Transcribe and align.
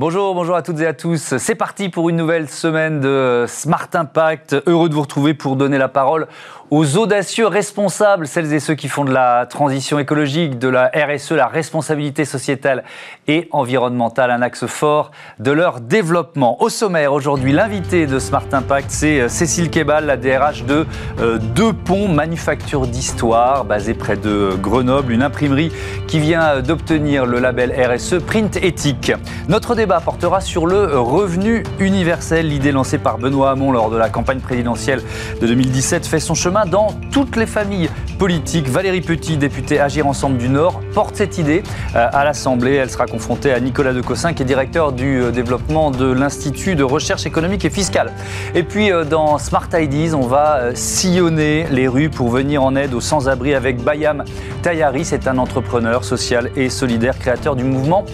Bonjour, 0.00 0.34
bonjour 0.34 0.56
à 0.56 0.62
toutes 0.62 0.80
et 0.80 0.88
à 0.88 0.92
tous. 0.92 1.36
C'est 1.38 1.54
parti 1.54 1.88
pour 1.88 2.08
une 2.08 2.16
nouvelle 2.16 2.48
semaine 2.48 2.98
de 2.98 3.44
Smart 3.46 3.86
Impact. 3.92 4.56
Heureux 4.66 4.88
de 4.88 4.94
vous 4.94 5.02
retrouver 5.02 5.34
pour 5.34 5.54
donner 5.54 5.78
la 5.78 5.86
parole 5.86 6.26
aux 6.74 6.96
audacieux 6.96 7.46
responsables, 7.46 8.26
celles 8.26 8.52
et 8.52 8.58
ceux 8.58 8.74
qui 8.74 8.88
font 8.88 9.04
de 9.04 9.12
la 9.12 9.46
transition 9.46 10.00
écologique, 10.00 10.58
de 10.58 10.66
la 10.66 10.90
RSE, 10.92 11.30
la 11.30 11.46
responsabilité 11.46 12.24
sociétale 12.24 12.82
et 13.28 13.46
environnementale, 13.52 14.32
un 14.32 14.42
axe 14.42 14.66
fort 14.66 15.12
de 15.38 15.52
leur 15.52 15.80
développement. 15.80 16.60
Au 16.60 16.68
sommaire 16.68 17.12
aujourd'hui, 17.12 17.52
l'invité 17.52 18.08
de 18.08 18.18
Smart 18.18 18.46
Impact, 18.50 18.90
c'est 18.90 19.20
euh, 19.20 19.28
Cécile 19.28 19.70
Kebal, 19.70 20.06
la 20.06 20.16
DRH 20.16 20.64
de 20.64 20.84
euh, 21.20 21.38
Deux 21.38 21.72
Ponts 21.72 22.08
Manufacture 22.08 22.88
d'Histoire, 22.88 23.64
basée 23.64 23.94
près 23.94 24.16
de 24.16 24.56
Grenoble, 24.60 25.12
une 25.12 25.22
imprimerie 25.22 25.70
qui 26.08 26.18
vient 26.18 26.60
d'obtenir 26.60 27.24
le 27.24 27.38
label 27.38 27.72
RSE 27.72 28.18
Print 28.26 28.56
Éthique. 28.56 29.12
Notre 29.46 29.76
débat 29.76 30.00
portera 30.00 30.40
sur 30.40 30.66
le 30.66 30.98
revenu 30.98 31.62
universel. 31.78 32.48
L'idée 32.48 32.72
lancée 32.72 32.98
par 32.98 33.18
Benoît 33.18 33.52
Hamon 33.52 33.70
lors 33.70 33.90
de 33.90 33.96
la 33.96 34.08
campagne 34.08 34.40
présidentielle 34.40 35.02
de 35.40 35.46
2017 35.46 36.04
fait 36.04 36.18
son 36.18 36.34
chemin 36.34 36.63
dans 36.66 36.88
toutes 37.12 37.36
les 37.36 37.46
familles 37.46 37.88
politiques. 38.18 38.68
Valérie 38.68 39.00
Petit, 39.00 39.36
députée 39.36 39.80
Agir 39.80 40.06
Ensemble 40.06 40.38
du 40.38 40.48
Nord, 40.48 40.80
porte 40.94 41.16
cette 41.16 41.38
idée 41.38 41.62
euh, 41.94 42.08
à 42.12 42.24
l'Assemblée. 42.24 42.74
Elle 42.74 42.90
sera 42.90 43.06
confrontée 43.06 43.52
à 43.52 43.60
Nicolas 43.60 43.92
Decossin, 43.92 44.32
qui 44.32 44.42
est 44.42 44.46
directeur 44.46 44.92
du 44.92 45.20
euh, 45.20 45.30
développement 45.30 45.90
de 45.90 46.10
l'Institut 46.10 46.76
de 46.76 46.84
recherche 46.84 47.26
économique 47.26 47.64
et 47.64 47.70
fiscale. 47.70 48.12
Et 48.54 48.62
puis 48.62 48.90
euh, 48.90 49.04
dans 49.04 49.38
Smart 49.38 49.68
Ideas, 49.72 50.14
on 50.14 50.26
va 50.26 50.74
sillonner 50.74 51.66
les 51.70 51.88
rues 51.88 52.10
pour 52.10 52.28
venir 52.28 52.62
en 52.62 52.76
aide 52.76 52.94
aux 52.94 53.00
sans-abri 53.00 53.54
avec 53.54 53.82
Bayam 53.82 54.24
Tayari. 54.62 55.04
C'est 55.04 55.28
un 55.28 55.38
entrepreneur 55.38 56.04
social 56.04 56.50
et 56.56 56.70
solidaire, 56.70 57.18
créateur 57.18 57.56
du 57.56 57.64
mouvement 57.64 58.04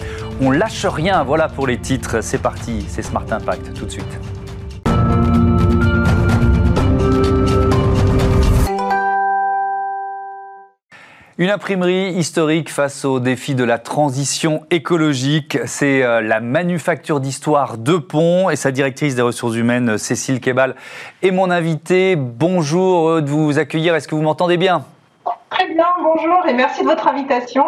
On 0.41 0.51
lâche 0.51 0.85
rien. 0.85 1.23
Voilà 1.23 1.47
pour 1.47 1.67
les 1.67 1.77
titres. 1.77 2.17
C'est 2.21 2.41
parti, 2.41 2.85
c'est 2.87 3.01
Smart 3.01 3.25
Impact 3.29 3.73
tout 3.73 3.85
de 3.85 3.91
suite. 3.91 4.40
Une 11.41 11.49
imprimerie 11.49 12.11
historique 12.11 12.71
face 12.71 13.03
au 13.03 13.19
défi 13.19 13.55
de 13.55 13.63
la 13.63 13.79
transition 13.79 14.63
écologique. 14.69 15.57
C'est 15.65 16.03
euh, 16.03 16.21
la 16.21 16.39
manufacture 16.39 17.19
d'histoire 17.19 17.79
de 17.79 17.97
Pont 17.97 18.51
et 18.51 18.55
sa 18.55 18.69
directrice 18.69 19.15
des 19.15 19.23
ressources 19.23 19.55
humaines, 19.55 19.97
Cécile 19.97 20.39
Kebal, 20.39 20.75
est 21.23 21.31
mon 21.31 21.49
invitée. 21.49 22.15
Bonjour 22.15 23.23
de 23.23 23.27
vous 23.27 23.57
accueillir. 23.57 23.95
Est-ce 23.95 24.07
que 24.07 24.13
vous 24.13 24.21
m'entendez 24.21 24.57
bien? 24.57 24.85
Très 25.49 25.67
bien, 25.73 25.87
bonjour 26.03 26.45
et 26.47 26.53
merci 26.53 26.83
de 26.83 26.87
votre 26.87 27.07
invitation. 27.07 27.65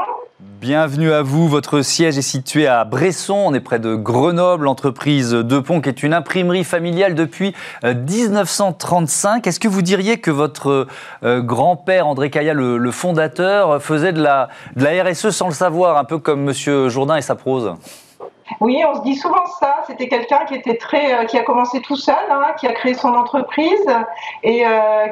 Bienvenue 0.63 1.11
à 1.11 1.23
vous. 1.23 1.49
Votre 1.49 1.81
siège 1.81 2.17
est 2.17 2.21
situé 2.21 2.67
à 2.67 2.85
Bresson. 2.85 3.35
On 3.35 3.53
est 3.53 3.59
près 3.59 3.79
de 3.79 3.95
Grenoble, 3.95 4.69
entreprise 4.69 5.31
De 5.31 5.59
Pont, 5.59 5.81
qui 5.81 5.89
est 5.89 6.03
une 6.03 6.13
imprimerie 6.13 6.63
familiale 6.63 7.15
depuis 7.15 7.53
1935. 7.83 9.45
Euh, 9.45 9.49
Est-ce 9.49 9.59
que 9.59 9.67
vous 9.67 9.81
diriez 9.81 10.21
que 10.21 10.31
votre 10.31 10.87
euh, 11.25 11.41
grand-père, 11.41 12.07
André 12.07 12.29
Caillat, 12.29 12.53
le, 12.53 12.91
fondateur, 12.91 13.81
faisait 13.81 14.13
de 14.13 14.23
la, 14.23 14.47
RSE 14.77 15.31
sans 15.31 15.47
le 15.47 15.53
savoir, 15.53 15.97
un 15.97 16.05
peu 16.05 16.17
comme 16.17 16.41
Monsieur 16.41 16.87
Jourdain 16.87 17.17
et 17.17 17.21
sa 17.21 17.35
prose? 17.35 17.75
Oui, 18.61 18.81
on 18.87 18.95
se 18.95 19.01
dit 19.01 19.17
souvent 19.17 19.45
ça. 19.59 19.83
C'était 19.85 20.07
quelqu'un 20.07 20.45
qui 20.47 20.55
était 20.55 20.77
très, 20.77 21.13
euh, 21.13 21.25
qui 21.25 21.37
a 21.37 21.43
commencé 21.43 21.81
tout 21.81 21.97
seul, 21.97 22.15
hein, 22.31 22.53
qui 22.57 22.67
a 22.67 22.71
créé 22.71 22.93
son 22.93 23.09
entreprise 23.09 23.89
et 24.43 24.63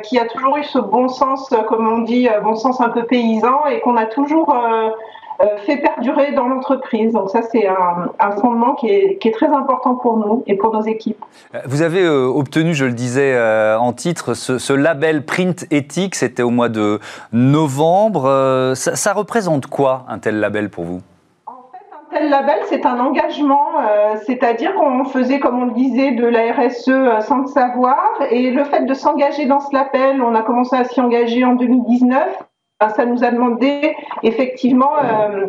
qui 0.03 0.17
a 0.17 0.25
toujours 0.27 0.55
eu 0.55 0.63
ce 0.63 0.79
bon 0.79 1.09
sens, 1.09 1.53
comme 1.67 1.91
on 1.91 2.03
dit, 2.03 2.29
bon 2.41 2.55
sens 2.55 2.79
un 2.79 2.87
peu 2.87 3.03
paysan 3.03 3.65
et 3.69 3.81
qu'on 3.81 3.97
a 3.97 4.05
toujours 4.05 4.55
fait 5.65 5.77
perdurer 5.77 6.31
dans 6.33 6.47
l'entreprise. 6.47 7.13
Donc 7.13 7.29
ça, 7.29 7.41
c'est 7.41 7.67
un, 7.67 8.31
fondement 8.41 8.75
qui 8.75 8.89
est, 8.89 9.33
très 9.33 9.47
important 9.47 9.95
pour 9.95 10.17
nous 10.17 10.43
et 10.47 10.55
pour 10.55 10.73
nos 10.73 10.81
équipes. 10.81 11.23
Vous 11.65 11.81
avez 11.81 12.03
euh, 12.03 12.25
obtenu, 12.25 12.73
je 12.73 12.85
le 12.85 12.93
disais 12.93 13.33
euh, 13.33 13.77
en 13.77 13.93
titre, 13.93 14.33
ce, 14.33 14.73
label 14.73 15.25
Print 15.25 15.65
Éthique, 15.71 16.15
c'était 16.15 16.43
au 16.43 16.49
mois 16.49 16.69
de 16.69 16.99
novembre. 17.31 18.73
Ça, 18.75 19.13
représente 19.13 19.67
quoi 19.67 20.05
un 20.07 20.19
tel 20.19 20.39
label 20.39 20.69
pour 20.69 20.85
vous? 20.85 21.01
En 21.45 21.63
fait, 21.71 21.85
un 21.93 22.17
tel 22.17 22.29
label, 22.29 22.59
c'est 22.65 22.85
un 22.85 22.99
engagement, 22.99 23.67
c'est-à-dire 24.25 24.73
qu'on 24.75 25.05
faisait, 25.05 25.39
comme 25.39 25.61
on 25.61 25.65
le 25.65 25.73
disait, 25.73 26.11
de 26.11 26.25
la 26.25 26.53
RSE 26.53 27.25
sans 27.25 27.39
le 27.39 27.47
savoir. 27.47 27.99
Et 28.29 28.51
le 28.51 28.63
fait 28.63 28.85
de 28.85 28.93
s'engager 28.93 29.45
dans 29.45 29.59
ce 29.59 29.73
label, 29.73 30.21
on 30.21 30.35
a 30.35 30.41
commencé 30.41 30.75
à 30.75 30.83
s'y 30.83 30.99
engager 31.01 31.43
en 31.45 31.53
2019 31.53 32.43
ça 32.89 33.05
nous 33.05 33.23
a 33.23 33.31
demandé 33.31 33.95
effectivement 34.23 34.93
euh, 34.97 35.47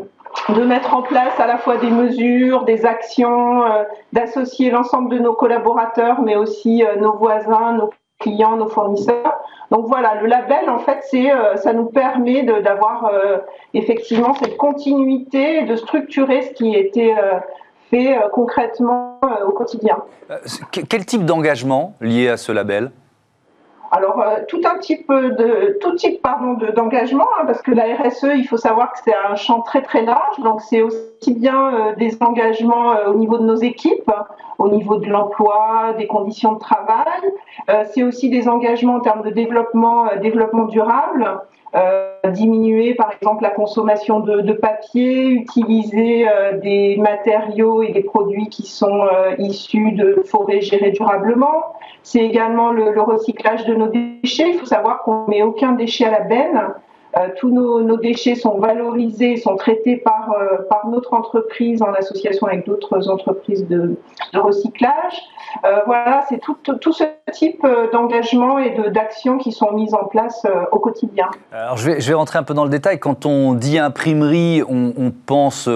de 0.55 0.63
mettre 0.65 0.95
en 0.95 1.03
place 1.03 1.39
à 1.39 1.47
la 1.47 1.59
fois 1.59 1.77
des 1.79 1.91
mesures, 1.91 2.65
des 2.65 2.85
actions, 2.85 3.65
euh, 3.65 3.85
d'associer 4.13 4.71
l'ensemble 4.71 5.17
de 5.17 5.19
nos 5.19 5.35
collaborateurs, 5.35 6.21
mais 6.23 6.37
aussi 6.37 6.85
euh, 6.85 6.97
nos 6.97 7.17
voisins, 7.17 7.73
nos 7.73 7.91
clients, 8.19 8.57
nos 8.57 8.69
fournisseurs. 8.69 9.41
Donc 9.71 9.87
voilà, 9.87 10.21
le 10.21 10.27
label, 10.27 10.69
en 10.69 10.79
fait, 10.79 10.99
c'est, 11.11 11.33
ça 11.57 11.73
nous 11.73 11.87
permet 11.87 12.43
d'avoir 12.43 13.11
effectivement 13.73 14.35
cette 14.35 14.59
continuité, 14.59 15.63
de 15.63 15.75
structurer 15.75 16.43
ce 16.43 16.51
qui 16.51 16.75
était 16.75 17.15
fait 17.91 18.17
concrètement 18.33 19.19
au 19.45 19.51
quotidien. 19.53 19.97
Quel 20.71 21.07
type 21.07 21.25
d'engagement 21.25 21.95
lié 22.01 22.29
à 22.29 22.37
ce 22.37 22.53
label? 22.53 22.93
Alors, 23.95 24.23
euh, 24.23 24.39
tout 24.49 24.63
un 24.65 24.79
type 24.79 25.13
d'engagement, 26.75 27.29
hein, 27.39 27.45
parce 27.45 27.61
que 27.61 27.73
la 27.73 27.95
RSE, 27.95 28.29
il 28.35 28.47
faut 28.49 28.57
savoir 28.57 28.91
que 28.93 28.99
c'est 29.05 29.15
un 29.15 29.35
champ 29.35 29.61
très 29.61 29.83
très 29.83 30.01
large. 30.01 30.39
Donc, 30.39 30.63
c'est 30.63 30.81
aussi 30.81 31.35
bien 31.35 31.75
euh, 31.75 31.95
des 31.97 32.17
engagements 32.23 32.93
euh, 32.93 33.11
au 33.11 33.15
niveau 33.17 33.37
de 33.37 33.45
nos 33.45 33.57
équipes, 33.57 34.11
au 34.59 34.71
niveau 34.71 34.97
de 34.97 35.11
l'emploi, 35.11 35.93
des 35.99 36.07
conditions 36.07 36.53
de 36.55 36.59
travail. 36.59 37.21
c'est 37.93 38.03
aussi 38.03 38.31
des 38.31 38.49
engagements 38.49 38.95
en 38.95 39.01
termes 39.01 39.23
de 39.23 39.31
développement 39.31 40.07
développement 40.23 40.65
durable. 40.65 41.41
Euh, 41.75 42.11
diminuer 42.31 42.95
par 42.95 43.13
exemple 43.13 43.43
la 43.43 43.51
consommation 43.51 44.21
de, 44.21 44.43
de 44.43 44.53
papier, 44.53 45.29
utiliser 45.29 46.29
euh, 46.29 46.59
des 46.59 46.99
matériaux 46.99 47.83
et 47.83 47.93
des 47.93 48.03
produits 48.03 48.49
qui 48.51 48.67
sont 48.67 49.07
euh, 49.07 49.35
issus 49.39 49.93
de 49.93 50.23
forêts 50.27 50.61
gérées 50.61 50.91
durablement. 50.91 51.73
C'est 52.03 52.21
également 52.21 52.73
le, 52.73 52.93
le, 52.93 53.01
recyclage 53.01 53.65
de 53.65 53.75
nos 53.75 53.87
déchets. 53.87 54.51
Il 54.51 54.59
faut 54.59 54.67
savoir 54.67 55.03
qu'on 55.03 55.27
met 55.29 55.43
aucun 55.43 55.73
déchet 55.73 56.05
à 56.05 56.11
la 56.11 56.21
benne. 56.21 56.75
Euh, 57.17 57.29
tous 57.39 57.51
nos, 57.51 57.97
déchets 57.99 58.35
sont 58.35 58.59
valorisés, 58.59 59.37
sont 59.37 59.57
traités 59.57 59.97
par, 59.97 60.33
euh, 60.33 60.63
par 60.71 60.89
notre 60.89 61.13
entreprise 61.13 61.83
en 61.83 61.93
association 61.93 62.47
avec 62.47 62.67
d'autres 62.67 63.09
entreprises 63.11 63.67
de, 63.69 63.97
recyclage. 64.33 65.21
Euh, 65.65 65.81
voilà, 65.85 66.25
c'est 66.29 66.39
tout, 66.39 66.57
tout, 66.81 66.93
ce 66.93 67.05
type 67.33 67.67
d'engagement 67.93 68.59
et 68.59 68.75
d'actions 68.91 69.37
qui 69.37 69.53
sont 69.53 69.73
mises 69.73 69.93
en 69.93 70.05
place 70.05 70.47
au 70.73 70.79
quotidien. 70.79 71.27
Alors 71.53 71.77
je 71.77 71.91
vais, 71.91 72.01
je 72.01 72.09
vais 72.09 72.15
rentrer 72.15 72.39
un 72.39 72.43
peu 72.43 72.55
dans 72.55 72.65
le 72.65 72.71
détail. 72.71 72.99
Quand 72.99 73.27
on 73.27 73.53
dit 73.53 73.79
imprimerie, 73.79 74.63
on, 74.67 74.95
on 74.97 75.11
pense 75.11 75.69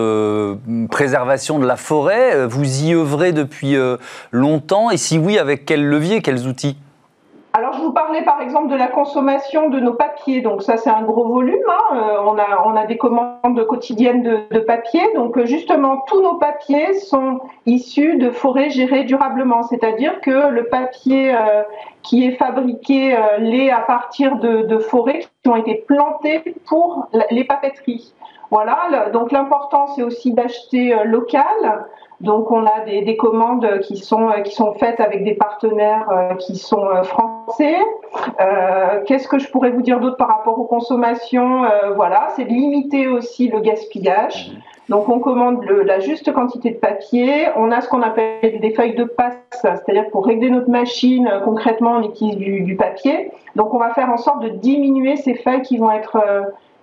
préservation 0.91 1.59
de 1.59 1.67
la 1.67 1.77
forêt. 1.77 2.47
Vous 2.47 2.85
y 2.85 2.95
œuvrez 2.95 3.33
depuis 3.33 3.77
longtemps 4.33 4.91
et 4.91 4.97
si 4.97 5.19
oui, 5.19 5.39
avec 5.39 5.67
quels 5.67 5.87
leviers, 5.87 6.23
quels 6.23 6.47
outils? 6.47 6.79
Alors, 7.57 7.73
je 7.73 7.81
vous 7.81 7.93
parlais 7.93 8.21
par 8.21 8.43
exemple 8.43 8.69
de 8.69 8.77
la 8.77 8.87
consommation 8.87 9.71
de 9.71 9.81
nos 9.81 9.95
papiers. 9.95 10.43
Donc, 10.43 10.63
ça, 10.63 10.77
c'est 10.77 10.91
un 10.91 11.01
gros 11.01 11.27
volume. 11.27 11.57
Hein. 11.67 11.97
Euh, 11.97 12.57
on, 12.67 12.77
a, 12.77 12.85
des 12.85 12.99
commandes 12.99 13.67
quotidiennes 13.67 14.23
de, 14.23 14.41
de 14.51 14.61
papier. 14.61 15.01
Donc, 15.15 15.39
euh, 15.39 15.47
justement, 15.47 16.03
tous 16.07 16.21
nos 16.21 16.35
papiers 16.35 16.93
sont 16.93 17.41
issus 17.65 18.19
de 18.19 18.29
forêts 18.29 18.69
gérées 18.69 19.05
durablement. 19.05 19.63
C'est-à-dire 19.63 20.21
que 20.21 20.51
le 20.51 20.65
papier 20.65 21.35
euh, 21.35 21.63
qui 22.03 22.27
est 22.27 22.33
fabriqué 22.33 23.17
l'est 23.39 23.71
à 23.71 23.81
partir 23.81 24.37
de, 24.37 24.79
forêts 24.79 25.25
qui 25.43 25.49
ont 25.49 25.57
été 25.57 25.77
plantées 25.77 26.43
pour 26.67 27.09
les 27.31 27.45
papeteries. 27.45 28.13
Voilà. 28.51 29.09
Donc, 29.15 29.33
l'important, 29.33 29.87
c'est 29.87 30.03
aussi 30.03 30.35
d'acheter 30.35 30.95
local. 31.07 31.87
Donc 32.21 32.51
on 32.51 32.65
a 32.65 32.81
des, 32.87 33.03
des, 33.03 33.17
commandes 33.17 33.81
qui 33.81 33.99
sont 33.99 34.31
qui 34.43 34.55
sont 34.55 34.73
faites 34.75 35.01
avec 35.01 35.23
des 35.23 35.35
partenaires 35.35 36.09
euh, 36.11 36.35
qui 36.37 36.57
sont 36.57 36.87
euh, 36.87 37.03
français. 37.03 37.77
Euh, 38.41 39.03
Qu'est-ce 39.07 39.29
que 39.29 39.39
je 39.39 39.51
pourrais 39.51 39.71
vous 39.71 39.83
dire 39.83 40.01
d'autre 40.01 40.17
par 40.17 40.29
rapport 40.29 40.59
aux 40.59 40.65
consommations 40.65 41.65
euh, 41.65 41.91
Voilà, 41.95 42.29
c'est 42.35 42.45
de 42.45 42.51
limiter 42.51 43.07
aussi 43.09 43.49
le 43.49 43.61
gaspillage. 43.61 44.51
Mmh. 44.51 44.59
Donc 44.89 45.09
on 45.11 45.19
commande 45.19 45.63
le, 45.65 45.83
la 45.83 46.01
juste 46.01 46.33
quantité 46.33 46.71
de 46.71 46.79
papier. 46.79 47.49
On 47.57 47.71
a 47.71 47.83
ce 47.83 47.89
qu'on 47.89 48.03
appelle 48.03 48.61
des 48.61 48.71
feuilles 48.71 48.95
de 48.95 49.05
passe, 49.05 49.37
c'est-à-dire 49.51 50.09
pour 50.11 50.25
régler 50.25 50.49
notre 50.49 50.71
machine, 50.71 51.29
concrètement 51.45 51.97
on 51.97 52.03
utilise 52.05 52.37
du, 52.37 52.63
du, 52.63 52.77
papier. 52.77 53.31
Donc 53.57 53.75
on 53.75 53.79
va 53.79 53.91
faire 53.91 54.09
en 54.09 54.17
sorte 54.17 54.43
de 54.43 54.49
diminuer 54.49 55.17
ces 55.17 55.35
feuilles 55.35 55.63
qui 55.63 55.77
vont 55.77 55.91
être 55.91 56.17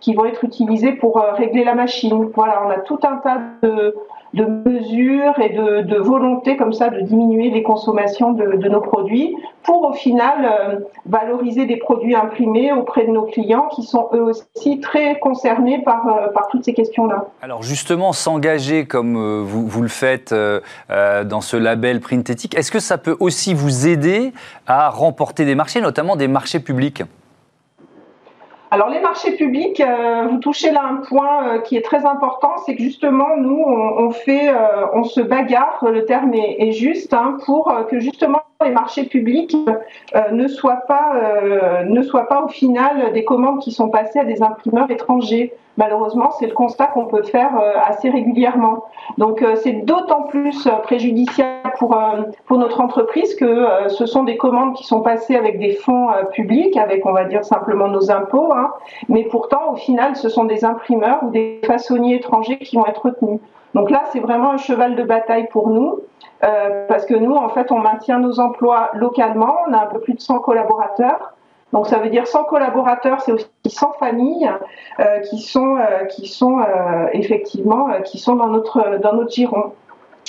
qui 0.02 0.14
vont 0.14 0.26
être 0.26 0.44
utilisées 0.44 0.92
pour 0.92 1.18
régler 1.38 1.64
la 1.64 1.76
machine. 1.76 2.30
Voilà, 2.36 2.62
on 2.68 2.70
a 2.72 2.80
tout 2.80 3.00
un 3.04 3.16
tas 3.18 3.40
de 3.62 3.96
de 4.34 4.46
mesures 4.46 5.40
et 5.40 5.50
de, 5.50 5.98
volonté 5.98 6.58
comme 6.58 6.74
ça 6.74 6.90
de 6.90 7.02
diminuer 7.02 7.52
les 7.52 7.64
consommations 7.64 8.34
de, 8.34 8.68
nos 8.68 8.82
produits 8.82 9.36
pour 9.64 9.84
au 9.84 9.94
final 9.94 10.46
euh, 10.46 10.80
valoriser 11.06 11.66
des 11.66 11.78
produits 11.78 12.16
imprimés 12.16 12.74
auprès 12.74 13.06
de 13.06 13.12
nos 13.12 13.24
clients 13.24 13.68
qui 13.74 13.84
sont 13.84 14.10
eux 14.14 14.22
aussi 14.22 14.80
très 14.80 15.20
concernés 15.20 15.82
par, 15.84 16.08
euh, 16.08 16.28
par 16.34 16.48
toutes 16.48 16.66
ces 16.66 16.74
questions-là. 16.74 17.28
Alors 17.42 17.62
justement, 17.62 18.12
s'engager 18.12 18.86
comme 18.86 19.16
euh, 19.16 19.42
vous, 19.44 19.68
vous, 19.68 19.82
le 19.82 19.88
faites 19.88 20.34
dans 20.34 21.42
ce 21.42 21.58
label 21.58 22.00
Printetic, 22.00 22.58
est-ce 22.58 22.72
que 22.72 22.80
ça 22.80 22.98
peut 22.98 23.16
aussi 23.20 23.54
vous 23.54 23.88
aider 23.88 24.34
à 24.68 24.90
remporter 24.90 25.46
des 25.46 25.56
marchés, 25.56 25.82
notamment 25.82 26.16
des 26.16 26.28
marchés 26.28 26.60
publics? 26.60 27.04
Alors 28.74 28.90
les 28.90 29.02
marchés 29.02 29.36
publics, 29.36 29.80
euh, 29.82 30.26
vous 30.32 30.40
touchez 30.40 30.72
là 30.72 30.84
un 30.84 30.96
point 30.96 31.48
euh, 31.48 31.60
qui 31.60 31.78
est 31.78 31.84
très 31.84 32.08
important, 32.08 32.58
c'est 32.66 32.76
que 32.76 32.82
justement 32.82 33.38
nous 33.38 33.64
on, 33.64 34.10
fait, 34.10 34.50
euh, 34.50 34.88
on 34.94 35.04
se 35.04 35.22
bagarre, 35.22 35.86
le 35.88 36.06
terme 36.06 36.34
est, 36.34 36.72
juste, 36.72 37.14
hein, 37.14 37.38
pour 37.46 37.72
que 37.88 38.00
justement 38.00 38.42
les 38.64 38.72
marchés 38.72 39.04
publics 39.06 39.56
ne 40.32 40.48
soient 40.48 40.84
pas, 40.88 41.14
ne 41.86 42.02
soient 42.02 42.28
pas 42.28 42.44
au 42.44 42.48
final 42.48 43.14
des 43.14 43.24
commandes 43.24 43.60
qui 43.60 43.72
sont 43.72 43.90
passées 43.90 44.20
à 44.20 44.26
des 44.26 44.42
imprimeurs 44.42 44.90
étrangers 44.90 45.54
malheureusement, 45.78 46.32
c'est 46.40 46.48
le 46.48 46.54
constat 46.54 46.88
qu'on 46.88 47.06
peut 47.06 47.24
faire 47.24 47.58
euh, 47.60 47.74
assez 47.84 48.10
régulièrement. 48.10 48.86
Donc, 49.18 49.42
euh, 49.42 49.56
c'est 49.56 49.86
d'autant 49.86 50.24
plus 50.24 50.68
euh, 50.68 50.72
préjudiciable 50.84 51.74
pour, 51.78 51.98
pour 52.46 52.58
notre 52.58 52.82
entreprise 52.82 53.36
que 53.36 53.66
ce 53.88 54.06
sont 54.06 54.24
des 54.24 54.38
commandes 54.38 54.76
qui 54.76 54.84
sont 54.84 55.02
passées 55.02 55.36
avec 55.36 55.60
des 55.60 55.74
fonds 55.74 56.10
publics, 56.32 56.78
avec, 56.78 57.06
on 57.06 57.12
va 57.12 57.26
dire, 57.26 57.44
simplement 57.44 57.88
nos 57.88 58.12
impôts. 58.12 58.54
Hein. 58.54 58.72
mais 59.10 59.24
pourtant, 59.24 59.74
au 59.74 59.76
final, 59.76 60.16
ce 60.16 60.30
sont 60.30 60.46
des 60.46 60.66
imprimeurs 60.66 61.24
ou 61.24 61.32
des 61.32 61.62
façonniers 61.66 62.16
étrangers 62.16 62.60
qui 62.60 62.76
vont 62.76 62.86
être 62.86 63.06
retenus. 63.06 63.40
Donc 63.74 63.90
là, 63.90 64.04
c'est 64.12 64.20
vraiment 64.20 64.52
un 64.52 64.58
cheval 64.58 64.96
de 64.96 65.04
bataille 65.04 65.48
pour 65.48 65.70
nous. 65.70 66.02
parce 66.88 67.06
que 67.06 67.16
nous, 67.16 67.36
en 67.36 67.50
fait, 67.50 67.72
on 67.72 67.80
maintient 67.80 68.20
nos 68.20 68.40
emplois 68.40 68.92
localement. 68.94 69.56
On 69.68 69.74
a 69.74 69.84
un 69.84 69.88
peu 69.88 70.00
plus 70.00 70.14
de 70.14 70.22
100 70.22 70.40
collaborateurs. 70.40 71.34
Donc 71.74 71.88
ça 71.88 71.98
veut 71.98 72.10
dire 72.10 72.28
100 72.28 72.44
collaborateurs, 72.46 73.22
c'est 73.22 73.32
aussi 73.32 73.48
100 73.66 73.94
familles 73.94 74.50
euh, 75.00 75.20
qui 75.22 75.40
sont, 75.40 75.76
euh, 75.76 76.06
qui 76.06 76.28
sont 76.28 76.60
euh, 76.60 77.08
effectivement 77.14 77.88
qui 78.06 78.20
sont 78.20 78.36
dans 78.36 78.48
notre, 78.48 79.00
dans 79.00 79.14
notre 79.14 79.32
giron. 79.32 79.74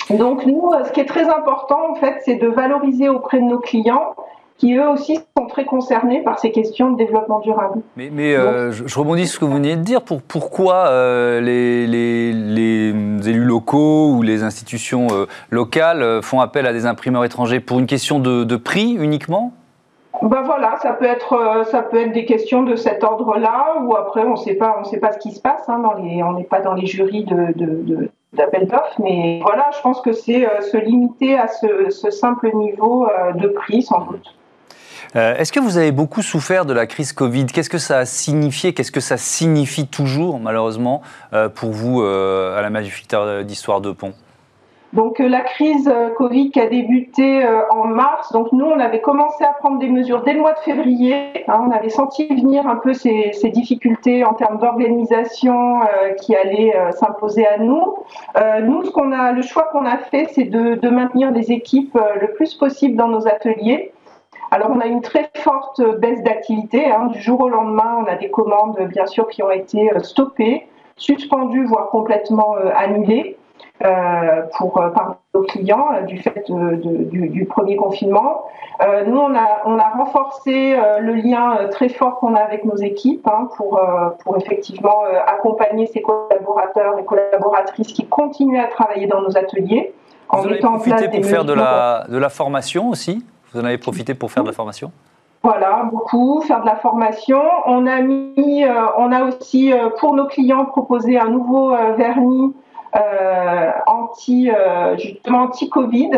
Donc 0.09 0.45
nous, 0.45 0.71
ce 0.83 0.91
qui 0.91 1.01
est 1.01 1.05
très 1.05 1.29
important 1.29 1.91
en 1.91 1.95
fait, 1.95 2.15
c'est 2.25 2.35
de 2.35 2.47
valoriser 2.47 3.09
auprès 3.09 3.39
de 3.39 3.45
nos 3.45 3.59
clients 3.59 4.15
qui 4.57 4.75
eux 4.75 4.87
aussi 4.87 5.19
sont 5.37 5.47
très 5.47 5.65
concernés 5.65 6.23
par 6.23 6.39
ces 6.39 6.51
questions 6.51 6.91
de 6.91 6.97
développement 6.97 7.39
durable. 7.39 7.81
Mais, 7.97 8.09
mais 8.11 8.33
je, 8.71 8.99
rebondis 8.99 9.27
sur 9.27 9.35
ce 9.35 9.39
que 9.39 9.45
vous 9.45 9.55
venez 9.55 9.75
de 9.75 9.81
dire. 9.81 10.01
Pour, 10.01 10.21
pourquoi 10.21 10.89
les, 11.41 11.85
les, 11.87 12.31
les, 12.31 13.29
élus 13.29 13.43
locaux 13.43 14.11
ou 14.11 14.21
les 14.21 14.43
institutions 14.43 15.07
locales 15.49 16.21
font 16.21 16.39
appel 16.39 16.65
à 16.67 16.73
des 16.73 16.85
imprimeurs 16.85 17.25
étrangers 17.25 17.59
Pour 17.59 17.79
une 17.79 17.85
question 17.85 18.19
de, 18.19 18.43
de 18.45 18.55
prix 18.55 18.93
uniquement? 18.93 19.51
Ben 20.21 20.41
voilà, 20.43 20.77
ça 20.81 20.93
peut 20.93 21.05
être 21.05 21.33
euh, 21.33 21.63
ça 21.65 21.81
peut 21.81 21.97
être 21.97 22.13
des 22.13 22.25
questions 22.25 22.63
de 22.63 22.75
cet 22.75 23.03
ordre-là, 23.03 23.81
ou 23.81 23.95
après 23.95 24.23
on 24.23 24.35
sait 24.35 24.55
pas 24.55 24.77
on 24.79 24.83
sait 24.83 24.99
pas 24.99 25.11
ce 25.11 25.19
qui 25.19 25.31
se 25.31 25.41
passe. 25.41 25.67
Hein, 25.67 25.79
dans 25.79 25.93
les, 25.93 26.23
on 26.23 26.33
n'est 26.33 26.45
pas 26.45 26.61
dans 26.61 26.73
les 26.73 26.85
jurys 26.85 27.25
de, 27.25 27.53
de, 27.55 28.09
d'appel 28.33 28.67
d'offres, 28.67 28.99
mais 28.99 29.39
voilà, 29.43 29.69
je 29.75 29.81
pense 29.81 30.01
que 30.01 30.13
c'est 30.13 30.45
euh, 30.45 30.61
se 30.61 30.77
limiter 30.77 31.37
à 31.37 31.47
ce, 31.47 31.89
ce 31.89 32.11
simple 32.11 32.49
niveau 32.55 33.07
euh, 33.07 33.33
de 33.33 33.47
prix 33.47 33.81
sans 33.81 34.01
doute. 34.01 34.35
Est-ce 35.15 35.53
que 35.53 35.61
vous 35.61 35.77
avez 35.77 35.93
beaucoup 35.93 36.21
souffert 36.21 36.65
de 36.65 36.73
la 36.73 36.87
crise 36.87 37.13
Covid? 37.13 37.45
Qu'est-ce 37.45 37.69
que 37.69 37.77
ça 37.77 37.99
a 37.99 38.05
signifié? 38.05 38.73
Qu'est-ce 38.73 38.91
que 38.91 38.99
ça 38.99 39.15
signifie 39.15 39.87
toujours, 39.87 40.39
malheureusement, 40.39 41.01
pour 41.55 41.71
vous 41.71 42.01
à 42.01 42.61
la 42.61 42.69
Magnifique 42.69 43.15
d'Histoire 43.45 43.79
de 43.79 43.91
Pont? 43.91 44.13
Donc 44.95 45.19
euh, 45.19 45.27
la 45.27 45.41
crise 45.41 45.89
euh, 45.93 46.09
Covid 46.11 46.51
qui 46.51 46.59
a 46.61 46.67
débuté 46.67 47.43
euh, 47.43 47.67
en 47.69 47.83
mars, 47.83 48.31
donc 48.31 48.51
nous 48.53 48.65
on 48.65 48.79
avait 48.79 49.01
commencé 49.01 49.43
à 49.43 49.49
prendre 49.49 49.77
des 49.77 49.89
mesures 49.89 50.23
dès 50.23 50.33
le 50.33 50.39
mois 50.39 50.53
de 50.53 50.59
février. 50.59 51.43
Hein, 51.49 51.65
on 51.67 51.71
avait 51.71 51.89
senti 51.89 52.27
venir 52.27 52.65
un 52.65 52.77
peu 52.77 52.93
ces, 52.93 53.33
difficultés 53.53 54.23
en 54.23 54.33
termes 54.33 54.57
d'organisation 54.57 55.79
qui 56.19 56.35
allaient 56.35 56.73
s'imposer 56.93 57.45
à 57.45 57.57
nous. 57.59 57.95
nous, 58.63 58.81
le 58.81 59.41
choix 59.43 59.69
qu'on 59.71 59.85
a 59.85 59.97
fait, 59.97 60.27
c'est 60.31 60.45
de, 60.45 60.89
maintenir 60.89 61.31
des 61.31 61.51
équipes 61.51 61.97
le 62.19 62.33
plus 62.33 62.55
possible 62.55 62.95
dans 62.95 63.07
nos 63.07 63.27
ateliers. 63.27 63.93
Alors 64.51 64.69
on 64.71 64.79
a 64.79 64.85
une 64.85 65.01
très 65.01 65.29
forte 65.35 65.81
baisse 65.99 66.21
d'activité. 66.23 66.85
Hein. 66.85 67.07
du 67.07 67.21
jour 67.21 67.41
au 67.41 67.49
lendemain, 67.49 67.97
on 67.99 68.05
a 68.05 68.15
des 68.15 68.29
commandes 68.29 68.79
bien 68.89 69.05
sûr 69.05 69.27
qui 69.27 69.43
ont 69.43 69.51
été 69.51 69.89
stoppées, 70.03 70.67
suspendues, 70.97 71.65
voire 71.65 71.89
complètement 71.89 72.55
annulées. 72.75 73.37
Euh, 73.83 74.43
pour 74.57 74.81
euh, 74.81 74.87
par 74.87 75.17
nos 75.33 75.41
clients 75.41 75.89
euh, 75.93 76.03
du 76.03 76.17
fait 76.17 76.49
du, 76.49 77.45
premier 77.45 77.75
confinement. 77.75 78.45
nous, 79.05 79.17
on 79.17 79.35
a, 79.35 79.63
on 79.65 79.77
a 79.77 79.89
renforcé 79.89 80.77
le 80.99 81.13
lien 81.15 81.67
très 81.71 81.89
fort 81.89 82.19
qu'on 82.19 82.35
a 82.35 82.39
avec 82.39 82.63
nos 82.63 82.77
équipes 82.77 83.27
hein, 83.27 83.49
pour, 83.57 83.79
pour 84.23 84.37
effectivement 84.37 85.03
accompagner 85.27 85.87
ces 85.87 86.01
collaborateurs 86.01 86.97
et 86.99 87.03
collaboratrices 87.03 87.91
qui 87.91 88.05
continuent 88.07 88.59
à 88.59 88.67
travailler 88.67 89.07
dans 89.07 89.21
nos 89.21 89.37
ateliers. 89.37 89.93
En 90.29 90.37
Vous 90.37 90.47
en 90.47 90.51
avez 90.51 90.59
profité 90.59 91.09
pour 91.09 91.25
faire 91.25 91.45
de 91.45 91.53
la, 91.53 92.05
de 92.07 92.17
la 92.17 92.29
formation 92.29 92.89
aussi? 92.89 93.25
Vous 93.55 93.61
en 93.61 93.65
avez 93.65 93.77
profité 93.77 94.13
pour 94.13 94.31
faire 94.31 94.43
de 94.43 94.49
la 94.49 94.53
formation? 94.53 94.91
Voilà, 95.41 95.87
beaucoup, 95.89 96.41
faire 96.41 96.61
de 96.61 96.65
la 96.65 96.75
formation. 96.75 97.41
On 97.65 97.87
a 97.87 98.01
mis, 98.01 98.65
on 98.97 99.11
a 99.11 99.23
aussi 99.25 99.71
pour 99.99 100.13
nos 100.13 100.25
clients 100.25 100.65
proposé 100.65 101.17
un 101.17 101.29
nouveau 101.29 101.69
vernis 101.95 102.53
euh, 102.95 103.71
anti, 103.87 104.49
euh, 104.49 104.97
justement 104.97 105.43
anti-Covid. 105.43 106.11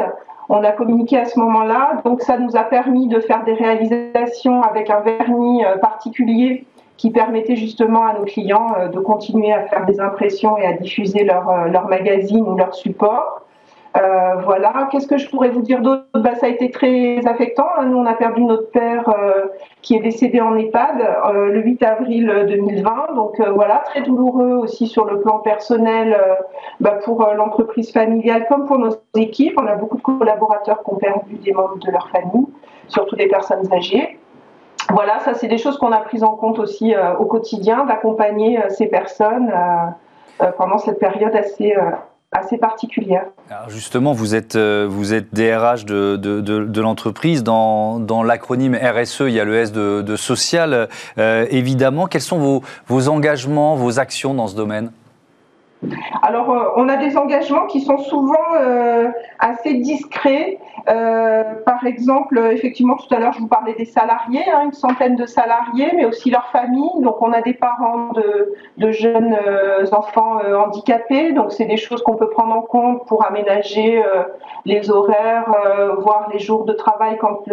On 0.49 0.63
a 0.63 0.71
communiqué 0.71 1.17
à 1.17 1.25
ce 1.25 1.39
moment-là, 1.39 2.01
donc 2.05 2.21
ça 2.21 2.37
nous 2.37 2.55
a 2.55 2.63
permis 2.63 3.07
de 3.07 3.19
faire 3.19 3.43
des 3.45 3.53
réalisations 3.53 4.61
avec 4.61 4.91
un 4.91 4.99
vernis 4.99 5.65
euh, 5.65 5.77
particulier 5.77 6.65
qui 6.97 7.09
permettait 7.09 7.55
justement 7.55 8.05
à 8.05 8.13
nos 8.13 8.25
clients 8.25 8.67
de 8.91 8.99
continuer 8.99 9.51
à 9.53 9.67
faire 9.67 9.85
des 9.85 9.99
impressions 9.99 10.57
et 10.57 10.65
à 10.65 10.73
diffuser 10.73 11.23
leur, 11.23 11.67
leur 11.67 11.87
magazine 11.87 12.41
ou 12.41 12.55
leur 12.55 12.73
support. 12.73 13.41
Euh, 13.97 14.35
voilà, 14.43 14.87
qu'est-ce 14.91 15.07
que 15.07 15.17
je 15.17 15.27
pourrais 15.29 15.49
vous 15.49 15.61
dire 15.61 15.81
d'autre? 15.81 16.03
Bah, 16.13 16.35
Ça 16.35 16.45
a 16.45 16.49
été 16.49 16.69
très 16.69 17.25
affectant. 17.25 17.67
Hein. 17.77 17.85
Nous, 17.85 17.97
on 17.97 18.05
a 18.05 18.13
perdu 18.13 18.43
notre 18.43 18.69
père 18.69 19.09
euh, 19.09 19.45
qui 19.81 19.95
est 19.95 19.99
décédé 19.99 20.39
en 20.39 20.55
EHPAD 20.55 21.01
euh, 21.01 21.47
le 21.47 21.61
8 21.61 21.83
avril 21.83 22.45
2020. 22.47 23.13
Donc 23.15 23.41
voilà, 23.55 23.81
très 23.85 24.01
douloureux 24.01 24.53
aussi 24.53 24.87
sur 24.87 25.05
le 25.05 25.19
plan 25.21 25.39
personnel 25.39 26.17
bah, 26.79 26.99
pour 27.03 27.25
l'entreprise 27.35 27.91
familiale 27.91 28.45
comme 28.47 28.65
pour 28.65 28.77
nos 28.77 28.91
équipes. 29.15 29.57
On 29.57 29.65
a 29.65 29.75
beaucoup 29.75 29.97
de 29.97 30.03
collaborateurs 30.03 30.83
qui 30.83 30.89
ont 30.91 30.97
perdu 30.97 31.35
des 31.35 31.53
membres 31.53 31.77
de 31.77 31.91
leur 31.91 32.09
famille, 32.09 32.45
surtout 32.87 33.15
des 33.15 33.27
personnes 33.27 33.71
âgées. 33.73 34.19
Voilà, 34.91 35.19
ça 35.19 35.33
c'est 35.33 35.47
des 35.47 35.57
choses 35.57 35.77
qu'on 35.77 35.91
a 35.91 35.99
prises 35.99 36.23
en 36.23 36.35
compte 36.35 36.59
aussi 36.59 36.93
au 37.19 37.25
quotidien, 37.25 37.85
d'accompagner 37.85 38.59
ces 38.69 38.87
personnes 38.87 39.51
pendant 40.57 40.77
cette 40.77 40.99
période 40.99 41.35
assez 41.35 41.75
assez 42.37 42.57
particulière. 42.57 43.25
Justement, 43.67 44.13
vous 44.13 44.35
êtes, 44.35 44.55
euh, 44.55 44.87
vous 44.89 45.13
êtes 45.13 45.33
DRH 45.33 45.85
de, 45.85 46.81
l'entreprise. 46.81 47.43
Dans, 47.43 48.23
l'acronyme 48.23 48.75
RSE, 48.75 49.21
il 49.21 49.31
y 49.31 49.39
a 49.39 49.45
le 49.45 49.55
S 49.55 49.71
de, 49.71 50.15
social. 50.15 50.87
Euh, 51.17 51.45
évidemment, 51.49 52.07
quels 52.07 52.21
sont 52.21 52.61
vos 52.87 53.09
engagements, 53.09 53.75
vos 53.75 53.99
actions 53.99 54.33
dans 54.33 54.47
ce 54.47 54.55
domaine? 54.55 54.91
Alors, 56.23 56.51
euh, 56.51 56.69
on 56.75 56.89
a 56.89 56.97
des 56.97 57.17
engagements 57.17 57.67
qui 57.67 57.81
sont 57.81 57.97
souvent 57.97 58.35
assez 59.39 59.75
discrets. 59.75 60.59
par 60.85 61.85
exemple, 61.85 62.39
effectivement, 62.51 62.95
tout 62.95 63.13
à 63.13 63.19
l'heure, 63.19 63.33
je 63.33 63.39
vous 63.39 63.47
parlais 63.47 63.73
des 63.73 63.85
salariés, 63.85 64.43
hein, 64.53 64.63
une 64.65 64.73
centaine 64.73 65.15
de 65.15 65.25
salariés, 65.25 65.91
mais 65.95 66.05
aussi 66.05 66.29
leurs 66.31 66.47
familles. 66.47 67.01
Donc, 67.01 67.21
on 67.21 67.31
a 67.31 67.41
des 67.41 67.53
parents 67.53 68.11
de, 68.77 68.91
jeunes 68.91 69.37
enfants 69.91 70.39
handicapés. 70.63 71.33
Donc, 71.33 71.51
c'est 71.51 71.65
des 71.65 71.77
choses 71.77 72.01
qu'on 72.03 72.15
peut 72.15 72.29
prendre 72.29 72.55
en 72.55 72.61
compte 72.61 73.05
pour 73.05 73.25
aménager 73.25 74.01
les 74.65 74.89
horaires, 74.89 75.45
voir 75.99 76.29
les 76.33 76.39
jours 76.39 76.65
de 76.65 76.73
travail 76.73 77.17
quand 77.17 77.43